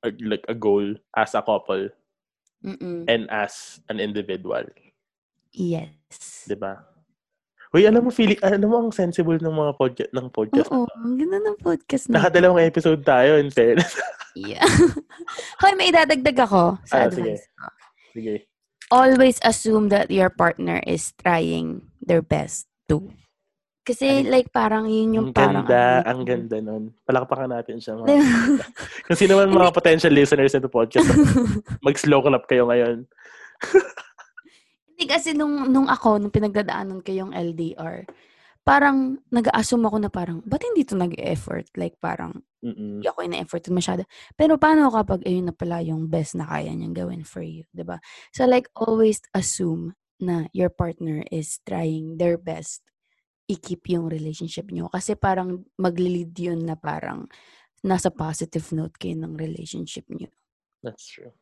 a- 0.04 0.20
like 0.20 0.44
a 0.48 0.54
goal 0.54 0.84
as 1.16 1.32
a 1.32 1.40
couple 1.40 1.88
Mm-mm. 2.60 3.08
and 3.08 3.24
as 3.32 3.80
an 3.88 3.96
individual. 3.96 4.60
Yes. 5.56 6.44
Di 6.44 6.52
ba? 6.52 6.76
Uy, 7.72 7.88
alam 7.88 8.04
mo, 8.04 8.12
feeling, 8.12 8.36
alam 8.44 8.68
mo, 8.68 8.76
ang 8.84 8.92
sensible 8.92 9.40
ng 9.40 9.56
mga 9.56 9.72
podcast, 9.80 10.12
ng 10.12 10.28
podcast. 10.28 10.68
Oo, 10.68 10.84
ang 10.92 11.16
ganda 11.16 11.40
ng 11.40 11.56
podcast 11.56 12.12
na. 12.12 12.20
Nakadalawang 12.20 12.68
episode 12.68 13.00
tayo, 13.00 13.40
in 13.40 13.48
fairness. 13.48 13.96
Yeah. 14.36 14.60
Hoy, 15.64 15.72
may 15.80 15.88
idadagdag 15.88 16.36
ako 16.44 16.76
sa 16.84 17.04
Ah, 17.04 17.08
sige. 17.08 17.40
advice 17.40 17.48
ko. 17.56 17.64
Sige. 18.12 18.34
Always 18.92 19.40
assume 19.40 19.88
that 19.88 20.12
your 20.12 20.28
partner 20.28 20.84
is 20.84 21.16
trying 21.16 21.88
their 22.04 22.20
best 22.20 22.68
too. 22.84 23.08
Kasi 23.82 24.22
Ay, 24.22 24.28
like 24.28 24.48
parang 24.54 24.86
yun 24.86 25.16
yung 25.16 25.28
Ang 25.32 25.34
parang 25.34 25.66
ganda, 25.66 26.06
ano, 26.06 26.06
ang 26.06 26.20
ganda 26.22 26.56
nun. 26.62 26.82
Palakpakan 27.02 27.50
natin 27.50 27.82
siya. 27.82 27.98
Mga. 27.98 28.14
Kung 29.08 29.18
sino 29.18 29.40
man 29.40 29.50
mga 29.50 29.74
potential 29.74 30.14
listeners 30.14 30.54
nito 30.54 30.70
podcast, 30.70 31.08
mag-slow 31.86 32.22
clap 32.22 32.46
kayo 32.46 32.70
ngayon. 32.70 33.02
Hindi 34.86 35.04
kasi 35.08 35.34
nung, 35.34 35.66
nung 35.66 35.90
ako, 35.90 36.22
nung 36.22 36.30
pinagdadaanan 36.30 37.02
ko 37.02 37.10
yung 37.10 37.34
LDR, 37.34 38.06
parang 38.62 39.18
nag-assume 39.30 39.84
ako 39.90 39.96
na 39.98 40.10
parang, 40.10 40.38
ba't 40.46 40.62
hindi 40.62 40.86
to 40.86 40.94
nag-effort? 40.94 41.66
Like 41.74 41.98
parang, 41.98 42.46
Mm-mm. 42.62 43.02
hindi 43.02 43.06
ako 43.10 43.26
ina-effort 43.26 43.66
masyado. 43.74 44.02
Pero 44.38 44.54
paano 44.58 44.90
kapag 44.94 45.26
ayun 45.26 45.50
na 45.50 45.54
pala 45.54 45.82
yung 45.82 46.06
best 46.06 46.38
na 46.38 46.46
kaya 46.46 46.70
niyang 46.70 46.94
gawin 46.94 47.22
for 47.26 47.42
you, 47.42 47.66
ba? 47.74 47.98
So 48.30 48.46
like 48.46 48.70
always 48.78 49.18
assume 49.34 49.98
na 50.22 50.46
your 50.54 50.70
partner 50.70 51.26
is 51.34 51.58
trying 51.66 52.22
their 52.22 52.38
best 52.38 52.86
i-keep 53.50 53.82
yung 53.90 54.06
relationship 54.06 54.70
niyo 54.70 54.86
kasi 54.86 55.18
parang 55.18 55.66
maglilid 55.76 56.30
yun 56.38 56.62
na 56.62 56.78
parang 56.78 57.26
nasa 57.82 58.08
positive 58.14 58.64
note 58.70 58.94
kayo 58.94 59.18
ng 59.18 59.34
relationship 59.34 60.06
niyo. 60.06 60.30
That's 60.86 61.02
true. 61.10 61.34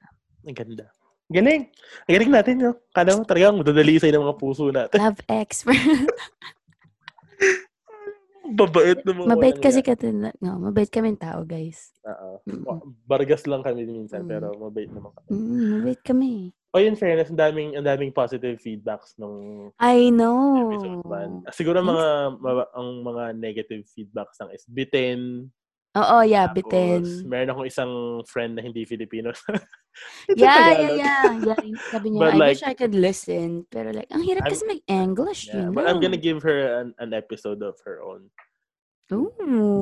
Ang 0.49 0.57
ganda. 0.57 0.89
Galing. 1.31 1.69
Ang 2.09 2.15
galing 2.17 2.33
natin, 2.33 2.55
no? 2.59 2.73
Kala 2.91 3.15
mo 3.15 3.23
talagang 3.23 3.61
madadali 3.61 4.01
sa'yo 4.01 4.19
ng 4.19 4.25
mga 4.27 4.39
puso 4.41 4.65
natin. 4.73 4.97
Love 4.99 5.21
expert. 5.29 5.79
Babait 8.51 8.99
ng 9.07 9.15
mga 9.15 9.29
mabait 9.31 9.55
walang 9.55 9.63
kasi 9.63 9.81
ka 9.81 9.95
no, 10.43 10.59
mabait 10.59 10.91
kami 10.91 11.15
tao, 11.15 11.47
guys. 11.47 11.95
Oo. 12.03 12.43
Bargas 13.07 13.47
lang 13.47 13.63
kami 13.63 13.87
minsan, 13.87 14.27
Mm. 14.27 14.31
pero 14.31 14.47
mabait 14.59 14.91
naman 14.91 15.15
kami. 15.15 15.29
Mm, 15.31 15.67
mabait 15.79 16.03
kami. 16.03 16.33
O 16.71 16.79
in 16.79 16.95
fairness, 16.95 17.31
ang 17.31 17.39
daming, 17.39 17.75
ang 17.75 17.87
daming 17.87 18.15
positive 18.15 18.59
feedbacks 18.63 19.19
nung 19.19 19.71
I 19.79 20.11
know. 20.11 20.71
episode 20.71 21.03
1. 21.47 21.51
Siguro 21.51 21.83
mga, 21.83 22.07
ma- 22.39 22.71
ang 22.75 22.89
mga 23.03 23.23
negative 23.35 23.83
feedbacks 23.91 24.39
lang 24.39 24.51
is 24.55 24.67
bitin. 24.71 25.51
Oo, 25.99 26.23
yeah, 26.23 26.47
tapos 26.47 26.71
bitin. 26.71 27.03
Meron 27.27 27.51
akong 27.51 27.67
isang 27.67 27.93
friend 28.31 28.55
na 28.55 28.63
hindi 28.63 28.87
Filipino. 28.87 29.35
Yeah, 30.39 30.71
yeah, 30.71 30.93
yeah, 30.95 31.27
yeah. 31.51 31.61
Sabi 31.93 32.15
niya, 32.15 32.23
But 32.23 32.31
I 32.31 32.39
like- 32.39 32.51
wish 32.55 32.63
I 32.63 32.75
could 32.79 32.95
listen. 32.95 33.67
Pero 33.67 33.91
like, 33.91 34.07
ang 34.15 34.23
hirap 34.23 34.47
I'm- 34.47 34.55
kasi 34.55 34.63
mag-English, 34.63 35.51
Yeah, 35.51 35.67
you 35.67 35.75
but 35.75 35.91
I'm 35.91 35.99
know. 35.99 36.07
gonna 36.07 36.23
give 36.23 36.47
her 36.47 36.79
an, 36.79 36.95
an 37.03 37.11
episode 37.11 37.59
of 37.67 37.75
her 37.83 37.99
own. 37.99 38.31
Ooh. 39.11 39.35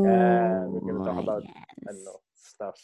Yeah, 0.09 0.65
we're 0.65 0.81
gonna 0.81 1.05
talk 1.05 1.21
about, 1.21 1.43
yes. 1.45 1.93
Ano, 1.93 2.25
stuff. 2.33 2.81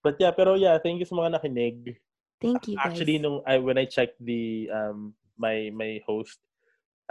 But 0.00 0.16
yeah, 0.16 0.32
pero 0.32 0.56
yeah, 0.56 0.80
thank 0.80 0.96
you 0.96 1.04
sa 1.06 1.12
mga 1.14 1.36
nakinig. 1.38 2.00
Thank 2.40 2.72
you, 2.72 2.80
guys. 2.80 2.88
Actually, 2.88 3.20
nung 3.20 3.44
I 3.44 3.60
when 3.60 3.76
I 3.76 3.84
checked 3.84 4.16
the 4.18 4.72
um 4.72 5.12
my 5.36 5.68
my 5.76 6.00
host, 6.08 6.40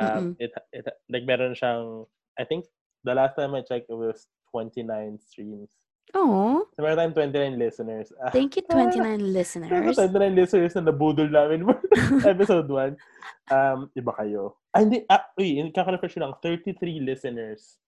um 0.01 0.35
it, 0.41 0.51
it 0.73 0.89
like 1.07 1.23
meron 1.23 1.53
siyang 1.55 2.09
I 2.35 2.43
think 2.49 2.65
the 3.05 3.13
last 3.13 3.37
time 3.37 3.53
I 3.53 3.61
checked 3.61 3.87
it 3.87 3.95
was 3.95 4.25
29 4.51 5.17
streams. 5.19 5.71
Oh, 6.11 6.67
So 6.75 6.83
meron 6.83 6.99
tayong 6.99 7.31
29 7.31 7.55
listeners. 7.55 8.11
Ah, 8.19 8.35
thank 8.35 8.59
you, 8.59 8.63
29 8.67 8.99
meron 8.99 9.31
listeners. 9.31 9.95
29 9.95 10.35
listeners 10.35 10.73
na 10.75 10.91
nabudol 10.91 11.31
namin 11.31 11.63
for 11.63 11.79
episode 12.35 12.67
1. 12.67 12.99
Um, 13.47 13.87
iba 13.95 14.11
kayo. 14.19 14.59
Ah, 14.75 14.83
hindi. 14.83 15.07
Ah, 15.07 15.23
uy, 15.39 15.63
kaka-refresh 15.71 16.19
lang. 16.19 16.35
33 16.43 16.99
listeners. 16.99 17.79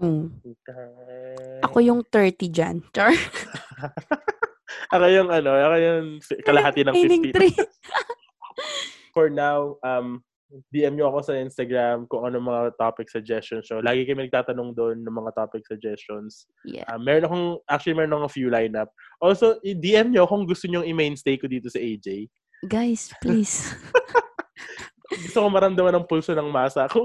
Mm. 0.00 0.42
Okay. 0.42 1.60
Ako 1.62 1.78
yung 1.84 2.02
30 2.10 2.50
dyan. 2.50 2.76
Char. 2.90 3.14
ako 4.94 5.04
yung 5.06 5.30
ano, 5.30 5.50
ako 5.54 5.76
yung 5.78 6.06
kalahati 6.42 6.82
ng 6.82 6.94
Remaining 6.96 7.24
50. 7.30 7.36
three. 7.36 7.54
For 9.14 9.28
now, 9.28 9.76
um, 9.84 10.24
DM 10.68 11.00
nyo 11.00 11.08
ako 11.08 11.18
sa 11.24 11.34
Instagram 11.36 12.04
kung 12.06 12.28
ano 12.28 12.36
mga 12.36 12.76
topic 12.76 13.08
suggestions. 13.08 13.68
So, 13.68 13.80
lagi 13.80 14.04
kami 14.04 14.28
nagtatanong 14.28 14.76
doon 14.76 15.00
ng 15.00 15.14
mga 15.14 15.32
topic 15.32 15.64
suggestions. 15.64 16.44
Yeah. 16.68 16.84
Um, 16.92 17.04
meron 17.04 17.24
akong, 17.24 17.46
actually 17.68 17.96
meron 17.96 18.12
akong 18.20 18.36
few 18.36 18.52
lineup. 18.52 18.92
Also, 19.18 19.56
i-DM 19.64 20.12
nyo 20.12 20.28
kung 20.28 20.44
gusto 20.44 20.68
nyo 20.68 20.84
i-mainstay 20.84 21.40
ko 21.40 21.48
dito 21.48 21.72
sa 21.72 21.80
AJ. 21.80 22.28
Guys, 22.68 23.10
please. 23.18 23.72
Gusto 25.12 25.44
ko 25.44 25.48
maramdaman 25.52 25.92
ng 25.98 26.08
pulso 26.08 26.32
ng 26.32 26.48
masa 26.48 26.88
ko. 26.88 27.04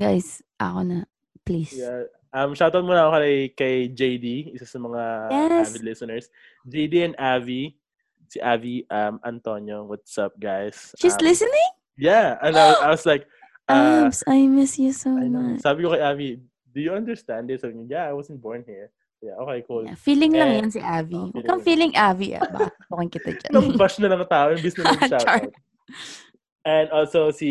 Guys, 0.00 0.40
ako 0.56 0.80
na. 0.80 0.98
Please. 1.44 1.76
yeah. 1.76 2.08
Um, 2.34 2.50
shoutout 2.56 2.82
muna 2.82 3.06
ako 3.06 3.20
kay, 3.20 3.36
kay 3.54 3.76
JD, 3.92 4.26
isa 4.56 4.66
sa 4.66 4.80
mga 4.80 5.02
Yes. 5.30 5.70
avid 5.70 5.82
listeners. 5.86 6.24
JD 6.66 6.94
and 7.04 7.16
Avi. 7.20 7.76
Si 8.26 8.40
Avi 8.40 8.82
um, 8.88 9.20
Antonio. 9.22 9.84
What's 9.86 10.16
up, 10.18 10.34
guys? 10.34 10.90
She's 10.98 11.14
Um, 11.14 11.22
listening? 11.22 11.70
Yeah. 11.96 12.38
And 12.42 12.56
I, 12.56 12.72
I 12.84 12.88
was 12.90 13.06
like, 13.06 13.26
uh, 13.68 14.06
Abs, 14.10 14.24
I 14.26 14.46
miss 14.46 14.78
you 14.78 14.92
so 14.92 15.10
much. 15.14 15.60
Sabi 15.62 15.84
ko 15.84 15.94
kay 15.94 16.02
Abby, 16.02 16.40
do 16.74 16.80
you 16.80 16.92
understand 16.92 17.48
this? 17.48 17.62
Sabi 17.62 17.74
niya, 17.74 17.86
yeah, 17.90 18.04
I 18.10 18.14
wasn't 18.14 18.42
born 18.42 18.64
here. 18.66 18.90
Yeah, 19.24 19.40
okay, 19.40 19.64
cool. 19.64 19.88
Yeah, 19.88 19.96
feeling 19.96 20.36
lang 20.36 20.48
Eh, 20.52 20.56
yan 20.60 20.70
si 20.70 20.80
Abby. 20.84 21.16
oh, 21.16 21.32
Huwag 21.32 21.46
kang 21.48 21.64
feeling 21.64 21.96
Abby, 21.96 22.36
ah. 22.36 22.44
Baka 22.44 22.68
tutukin 22.76 23.08
kita 23.08 23.30
dyan. 23.40 23.50
Nang 23.56 23.68
bash 23.80 23.96
na 23.96 24.12
lang 24.12 24.20
tao, 24.28 24.52
imbis 24.52 24.76
na 24.76 24.84
Char. 24.84 25.16
nag-shoutout. 25.16 25.52
And 26.64 26.86
also 26.92 27.32
si 27.32 27.50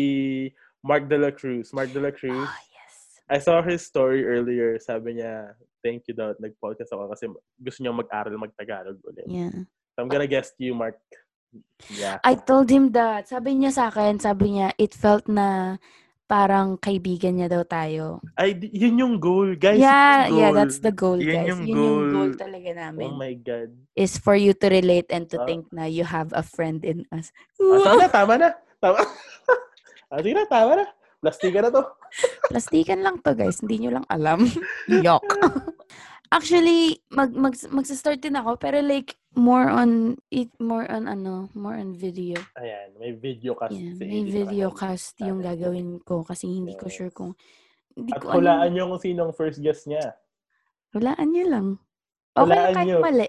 Mark 0.86 1.10
De 1.10 1.18
La 1.18 1.34
Cruz. 1.34 1.74
Mark 1.74 1.90
De 1.90 1.98
La 1.98 2.14
Cruz, 2.14 2.46
Oh, 2.46 2.62
yes. 2.70 2.94
I 3.26 3.38
saw 3.42 3.58
his 3.58 3.82
story 3.82 4.22
earlier. 4.22 4.78
Sabi 4.78 5.18
niya, 5.18 5.50
thank 5.82 6.06
you 6.06 6.14
daw, 6.14 6.30
nag-podcast 6.38 6.94
ako 6.94 7.10
kasi 7.10 7.26
gusto 7.58 7.78
niya 7.82 7.90
mag-aral 7.90 8.38
mag-Tagalog 8.38 9.00
ulit. 9.02 9.26
Yeah. 9.26 9.66
So 9.94 10.02
I'm 10.02 10.10
gonna 10.12 10.30
guest 10.30 10.54
you, 10.62 10.78
Mark. 10.78 10.98
Yeah. 11.90 12.16
I 12.24 12.34
told 12.34 12.70
him 12.70 12.90
that. 12.92 13.28
Sabi 13.28 13.58
niya 13.58 13.70
sa 13.70 13.84
akin, 13.88 14.16
sabi 14.18 14.56
niya, 14.56 14.72
it 14.76 14.94
felt 14.94 15.28
na 15.28 15.76
parang 16.24 16.80
kaibigan 16.80 17.36
niya 17.36 17.52
daw 17.52 17.62
tayo. 17.62 18.24
Ay, 18.34 18.56
yun 18.72 18.96
yung 18.96 19.14
goal, 19.20 19.52
guys. 19.54 19.76
Yeah, 19.76 20.32
yung 20.32 20.38
yeah, 20.40 20.50
goal. 20.50 20.56
that's 20.56 20.78
the 20.80 20.90
goal, 20.90 21.20
Yun 21.20 21.28
guys. 21.30 21.48
yung 21.52 21.60
Yun 21.62 21.76
yung 21.76 21.84
goal 21.84 22.08
goal. 22.10 22.32
talaga 22.40 22.70
namin. 22.72 23.08
Oh 23.12 23.18
my 23.20 23.34
God. 23.36 23.68
is 23.94 24.16
for 24.16 24.34
you 24.34 24.56
to 24.56 24.66
relate 24.72 25.06
and 25.12 25.28
to 25.28 25.36
Ah. 25.38 25.46
think 25.46 25.68
na 25.70 25.84
you 25.84 26.02
have 26.02 26.32
a 26.32 26.40
friend 26.42 26.82
in 26.82 27.04
us. 27.12 27.28
Ah, 27.60 27.78
tama 27.78 27.94
na, 28.00 28.08
tama 28.08 28.34
na. 28.40 28.48
Tama. 28.80 28.98
ah, 30.10 30.18
sige 30.18 30.34
na, 30.34 30.44
tama 30.48 30.72
na. 30.80 30.86
Plastikan 31.20 31.62
na 31.62 31.70
to. 31.70 31.82
Plastikan 32.50 33.00
lang 33.00 33.16
to, 33.20 33.32
guys. 33.36 33.60
Hindi 33.60 33.84
nyo 33.84 34.00
lang 34.00 34.06
alam. 34.08 34.48
Yok. 35.06 35.24
Actually, 36.28 36.98
mag, 37.08 37.30
mag, 37.30 37.54
magsa-start 37.70 38.18
din 38.18 38.34
ako, 38.34 38.58
pero 38.58 38.80
like, 38.82 39.14
more 39.34 39.66
on, 39.66 40.14
it, 40.30 40.50
more 40.58 40.86
on 40.86 41.06
ano, 41.06 41.50
more 41.52 41.74
on 41.74 41.92
video. 41.92 42.38
Ayan, 42.56 42.94
may 42.96 43.12
video 43.12 43.54
cast. 43.54 43.74
Yeah, 43.74 43.94
si 43.94 44.02
may 44.02 44.22
video 44.24 44.68
cast 44.70 45.14
yung 45.20 45.42
gagawin 45.42 46.02
ko 46.02 46.22
kasi 46.22 46.46
hindi 46.46 46.74
ko 46.74 46.86
sure 46.86 47.10
Yes. 47.10 47.16
kung, 47.16 47.32
hindi 47.94 48.10
At 48.10 48.22
ko 48.22 48.38
hulaan 48.38 48.70
alam. 48.70 48.72
nyo 48.72 48.82
kung 48.94 49.02
sinong 49.02 49.32
first 49.34 49.58
guest 49.58 49.86
niya. 49.86 50.14
Hulaan 50.94 51.28
nyo 51.30 51.44
lang. 51.46 51.68
Okay 52.32 52.42
Hulaan 52.46 52.74
kahit 52.74 52.86
nyo. 52.86 52.98
mali. 52.98 53.28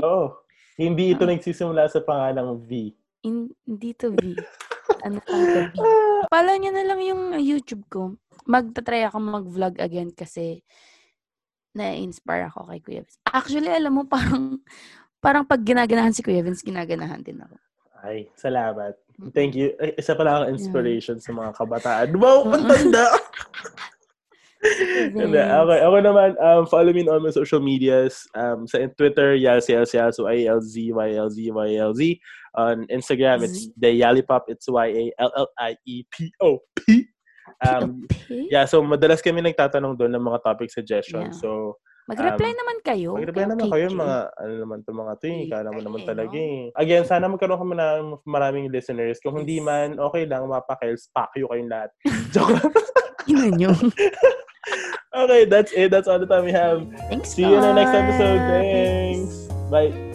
Oo. 0.00 0.24
Hindi 0.76 1.04
ito 1.12 1.24
Oo. 1.24 1.30
nagsisimula 1.32 1.88
sa 1.88 2.00
pangalang 2.00 2.60
V. 2.60 2.92
In, 3.24 3.48
hindi 3.64 3.96
to 3.96 4.12
V. 4.12 4.36
ano 5.04 5.20
lang 5.24 5.42
to 5.42 5.60
V. 5.72 5.76
Follow 6.28 6.54
nyo 6.54 6.70
na 6.72 6.84
lang 6.84 7.00
yung 7.00 7.22
YouTube 7.36 7.84
ko. 7.88 8.16
Magta-try 8.44 9.08
ako 9.08 9.16
mag-vlog 9.18 9.80
again 9.80 10.12
kasi 10.12 10.60
na-inspire 11.72 12.48
ako 12.48 12.68
kay 12.68 12.80
Kuya 12.80 13.00
Vince. 13.04 13.20
Actually, 13.28 13.68
alam 13.68 13.92
mo, 13.92 14.02
parang 14.08 14.60
parang 15.26 15.42
pag 15.42 15.58
ginaganahan 15.58 16.14
si 16.14 16.22
Kuya 16.22 16.46
Vince, 16.46 16.62
ginaganahan 16.62 17.18
din 17.18 17.42
ako. 17.42 17.58
Ay, 18.06 18.30
salamat. 18.38 18.94
Thank 19.34 19.58
you. 19.58 19.74
Ay, 19.82 19.98
isa 19.98 20.14
pala 20.14 20.46
akong 20.46 20.54
inspiration 20.54 21.18
sa 21.18 21.34
mga 21.34 21.50
kabataan. 21.58 22.14
Wow, 22.14 22.46
ang 22.54 22.70
tanda! 22.70 23.10
Hindi, 25.18 25.38
okay. 25.38 25.78
Ako 25.82 25.96
naman, 26.06 26.38
um, 26.38 26.62
follow 26.70 26.94
me 26.94 27.02
on 27.10 27.26
my 27.26 27.34
social 27.34 27.58
medias. 27.58 28.22
Um, 28.38 28.70
sa 28.70 28.78
Twitter, 28.94 29.34
Yals, 29.34 29.66
Yals, 29.66 29.90
Yals, 29.90 30.22
Y-L-Z, 30.22 30.74
Y-L-Z, 30.94 31.38
Y-L-Z. 31.50 32.02
On 32.56 32.86
Instagram, 32.86 33.42
it's 33.42 33.66
the 33.74 33.90
Yalipop. 33.98 34.46
It's 34.46 34.70
Y-A-L-L-I-E-P-O-P. 34.70 35.26
Um, 37.64 38.04
yeah, 38.28 38.66
so 38.68 38.82
madalas 38.82 39.24
kami 39.24 39.40
nagtatanong 39.42 39.96
doon 39.96 40.12
ng 40.14 40.24
mga 40.24 40.42
topic 40.46 40.70
suggestions. 40.70 41.38
Yeah. 41.38 41.42
So, 41.42 41.78
Mag-reply 42.06 42.50
um, 42.54 42.58
naman 42.62 42.78
kayo. 42.86 43.10
Mag-reply 43.18 43.46
naman 43.50 43.66
kayo, 43.66 43.86
mga, 43.90 44.18
ano 44.38 44.52
naman 44.62 44.78
to 44.86 44.92
mga 44.94 45.12
to, 45.18 45.26
eh. 45.26 45.42
Kala 45.50 45.68
mo 45.74 45.80
naman 45.82 46.00
talaga 46.06 46.38
eh. 46.38 46.70
Again, 46.78 47.02
sana 47.02 47.26
magkaroon 47.26 47.58
kami 47.58 47.74
ng 47.74 48.02
maraming 48.22 48.66
listeners. 48.70 49.18
Kung 49.18 49.42
hindi 49.42 49.58
man, 49.58 49.98
okay 49.98 50.22
lang, 50.22 50.46
mapakels, 50.46 51.10
pack 51.10 51.34
you 51.34 51.50
kayong 51.50 51.66
lahat. 51.66 51.90
Joke 52.34 52.54
lang. 52.54 52.70
Ina 53.26 53.46
nyo. 53.58 53.70
okay, 55.26 55.42
that's 55.50 55.74
it. 55.74 55.90
That's 55.90 56.06
all 56.06 56.22
the 56.22 56.30
time 56.30 56.46
we 56.46 56.54
have. 56.54 56.86
Thanks, 57.10 57.34
See 57.34 57.42
you 57.42 57.58
in 57.58 57.62
the 57.62 57.74
next 57.74 57.90
episode. 57.90 58.38
Thanks. 58.38 59.50
Bye. 59.66 60.05